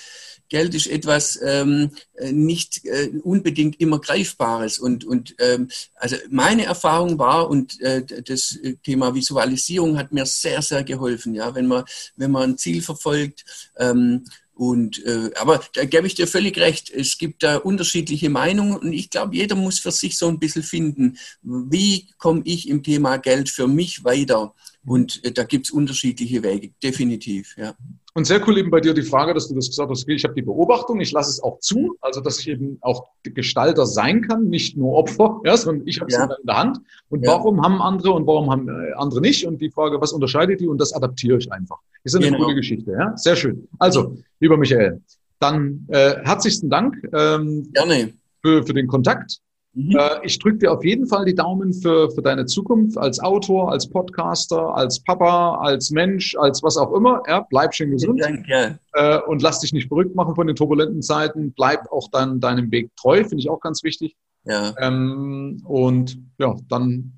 Geld 0.50 0.74
ist 0.76 0.88
etwas 0.88 1.40
ähm, 1.42 1.92
nicht 2.32 2.86
äh, 2.86 3.10
unbedingt 3.24 3.80
immer 3.80 4.00
Greifbares. 4.00 4.80
Und, 4.80 5.06
und 5.06 5.36
ähm, 5.40 5.70
also 5.96 6.16
meine 6.30 6.66
Erfahrung 6.66 7.18
war, 7.20 7.50
und 7.50 7.80
äh, 7.82 8.04
das 8.24 8.58
Thema 8.84 9.14
Visualisierung 9.14 9.98
hat 9.98 10.12
mir 10.12 10.26
sehr, 10.26 10.62
sehr 10.62 10.84
geholfen. 10.84 11.36
Ja, 11.36 11.56
wenn 11.56 11.68
man, 11.68 11.86
wenn 12.16 12.32
man 12.32 12.52
ein 12.52 12.58
Ziel 12.58 12.82
verfolgt, 12.82 13.46
ähm, 13.78 14.26
und, 14.60 15.06
äh, 15.06 15.32
aber 15.40 15.62
da 15.72 15.86
gebe 15.86 16.06
ich 16.06 16.16
dir 16.16 16.28
völlig 16.28 16.58
recht. 16.58 16.90
Es 16.90 17.18
gibt 17.18 17.44
da 17.44 17.56
unterschiedliche 17.56 18.30
Meinungen 18.30 18.76
und 18.76 18.92
ich 18.92 19.10
glaube, 19.10 19.34
jeder 19.38 19.56
muss 19.56 19.80
für 19.80 19.92
sich 19.92 20.18
so 20.18 20.28
ein 20.28 20.38
bisschen 20.38 20.64
finden, 20.64 21.18
wie 21.42 22.10
komme 22.18 22.42
ich 22.44 22.68
im 22.68 22.84
Thema 22.84 23.16
Geld 23.16 23.50
für 23.50 23.70
mich 23.70 24.04
weiter? 24.04 24.54
Und 24.86 25.24
äh, 25.24 25.32
da 25.32 25.46
gibt 25.46 25.68
es 25.68 25.72
unterschiedliche 25.72 26.44
Wege, 26.44 26.72
definitiv, 26.84 27.56
ja. 27.58 27.74
Und 28.20 28.26
sehr 28.26 28.46
cool 28.46 28.58
eben 28.58 28.70
bei 28.70 28.82
dir 28.82 28.94
die 28.94 29.02
Frage, 29.02 29.34
dass 29.34 29.48
du 29.48 29.56
das 29.56 29.70
gesagt 29.70 29.90
hast, 29.90 30.06
ich 30.06 30.26
habe 30.26 30.34
die 30.34 30.42
Beobachtung, 30.42 31.00
ich 31.00 31.14
lasse 31.14 31.30
es 31.30 31.42
auch 31.42 31.58
zu, 31.62 31.96
also 32.02 32.20
dass 32.20 32.38
ich 32.42 32.50
eben 32.50 32.78
auch 32.82 33.08
Gestalter 33.24 33.86
sein 33.86 34.24
kann, 34.24 34.50
nicht 34.50 34.76
nur 34.76 34.96
Opfer, 34.96 35.40
ja, 35.46 35.56
sondern 35.56 35.88
ich 35.88 36.02
habe 36.02 36.12
es 36.12 36.18
ja. 36.18 36.26
in 36.26 36.46
der 36.46 36.58
Hand. 36.58 36.80
Und 37.08 37.24
ja. 37.24 37.32
warum 37.32 37.64
haben 37.64 37.82
andere 37.82 38.12
und 38.12 38.28
warum 38.28 38.52
haben 38.52 38.68
äh, 38.68 38.92
andere 38.98 39.22
nicht? 39.22 39.48
Und 39.48 39.62
die 39.62 39.72
Frage, 39.72 40.02
was 40.02 40.12
unterscheidet 40.12 40.60
die? 40.60 40.68
Und 40.68 40.82
das 40.82 40.92
adaptiere 40.92 41.38
ich 41.38 41.50
einfach. 41.50 41.78
Ist 42.04 42.14
eine 42.14 42.26
genau. 42.26 42.40
coole 42.40 42.56
Geschichte, 42.56 42.92
ja? 42.92 43.16
Sehr 43.16 43.38
schön. 43.38 43.70
Also, 43.80 44.18
lieber 44.42 44.58
Michael, 44.58 45.02
dann 45.40 45.86
äh, 45.88 46.16
herzlichsten 46.22 46.70
Dank 46.70 46.98
ähm, 47.14 47.72
Gerne. 47.72 48.12
Für, 48.42 48.66
für 48.66 48.74
den 48.74 48.88
Kontakt. 48.88 49.40
Mhm. 49.80 49.96
Äh, 49.96 50.26
ich 50.26 50.38
drücke 50.40 50.58
dir 50.58 50.74
auf 50.74 50.84
jeden 50.84 51.08
Fall 51.08 51.24
die 51.24 51.36
Daumen 51.36 51.74
für, 51.74 52.12
für 52.12 52.22
deine 52.22 52.46
Zukunft 52.46 52.98
als 52.98 53.20
Autor, 53.20 53.72
als 53.72 53.90
Podcaster, 53.90 54.76
als 54.76 55.02
Papa, 55.02 55.56
als 55.62 55.90
Mensch, 55.92 56.36
als 56.38 56.62
was 56.62 56.76
auch 56.76 56.94
immer. 56.94 57.24
Ja, 57.28 57.46
bleib 57.50 57.74
schön 57.74 57.92
gesund. 57.92 58.20
Danke. 58.22 58.80
Äh, 58.94 59.20
und 59.22 59.42
lass 59.42 59.62
dich 59.62 59.72
nicht 59.72 59.88
verrückt 59.88 60.16
machen 60.16 60.36
von 60.36 60.48
den 60.48 60.56
turbulenten 60.56 61.02
Zeiten. 61.02 61.54
Bleib 61.54 61.90
auch 61.92 62.10
dann 62.12 62.42
deinem 62.42 62.72
Weg 62.72 62.90
treu, 62.98 63.24
finde 63.24 63.38
ich 63.38 63.50
auch 63.50 63.62
ganz 63.62 63.84
wichtig. 63.84 64.18
Ja. 64.44 64.76
Ähm, 64.80 65.62
und 65.66 66.20
ja, 66.40 66.56
dann 66.68 67.14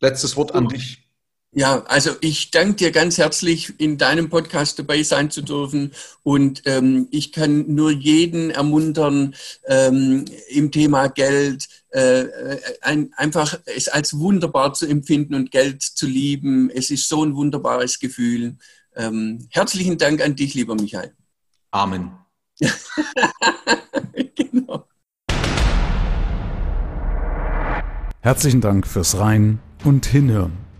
letztes 0.00 0.36
Wort 0.36 0.54
an 0.54 0.68
dich. 0.68 1.07
Ja, 1.52 1.82
also 1.84 2.10
ich 2.20 2.50
danke 2.50 2.74
dir 2.74 2.90
ganz 2.90 3.16
herzlich, 3.16 3.80
in 3.80 3.96
deinem 3.96 4.28
Podcast 4.28 4.78
dabei 4.78 5.02
sein 5.02 5.30
zu 5.30 5.40
dürfen. 5.40 5.92
Und 6.22 6.62
ähm, 6.66 7.08
ich 7.10 7.32
kann 7.32 7.74
nur 7.74 7.90
jeden 7.90 8.50
ermuntern, 8.50 9.34
ähm, 9.66 10.26
im 10.50 10.70
Thema 10.70 11.08
Geld 11.08 11.66
äh, 11.90 12.26
ein, 12.82 13.14
einfach 13.16 13.58
es 13.64 13.88
als 13.88 14.18
wunderbar 14.18 14.74
zu 14.74 14.86
empfinden 14.86 15.34
und 15.34 15.50
Geld 15.50 15.82
zu 15.82 16.06
lieben. 16.06 16.68
Es 16.70 16.90
ist 16.90 17.08
so 17.08 17.24
ein 17.24 17.34
wunderbares 17.34 17.98
Gefühl. 17.98 18.58
Ähm, 18.94 19.48
herzlichen 19.50 19.96
Dank 19.96 20.20
an 20.22 20.36
dich, 20.36 20.52
lieber 20.52 20.74
Michael. 20.74 21.14
Amen. 21.70 22.10
genau. 24.34 24.86
Herzlichen 28.20 28.60
Dank 28.60 28.86
fürs 28.86 29.16
Rein 29.16 29.60
und 29.84 30.04
Hinhören. 30.04 30.67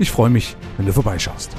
Ich 0.00 0.10
freue 0.12 0.30
mich, 0.30 0.56
wenn 0.76 0.86
du 0.86 0.92
vorbeischaust. 0.92 1.50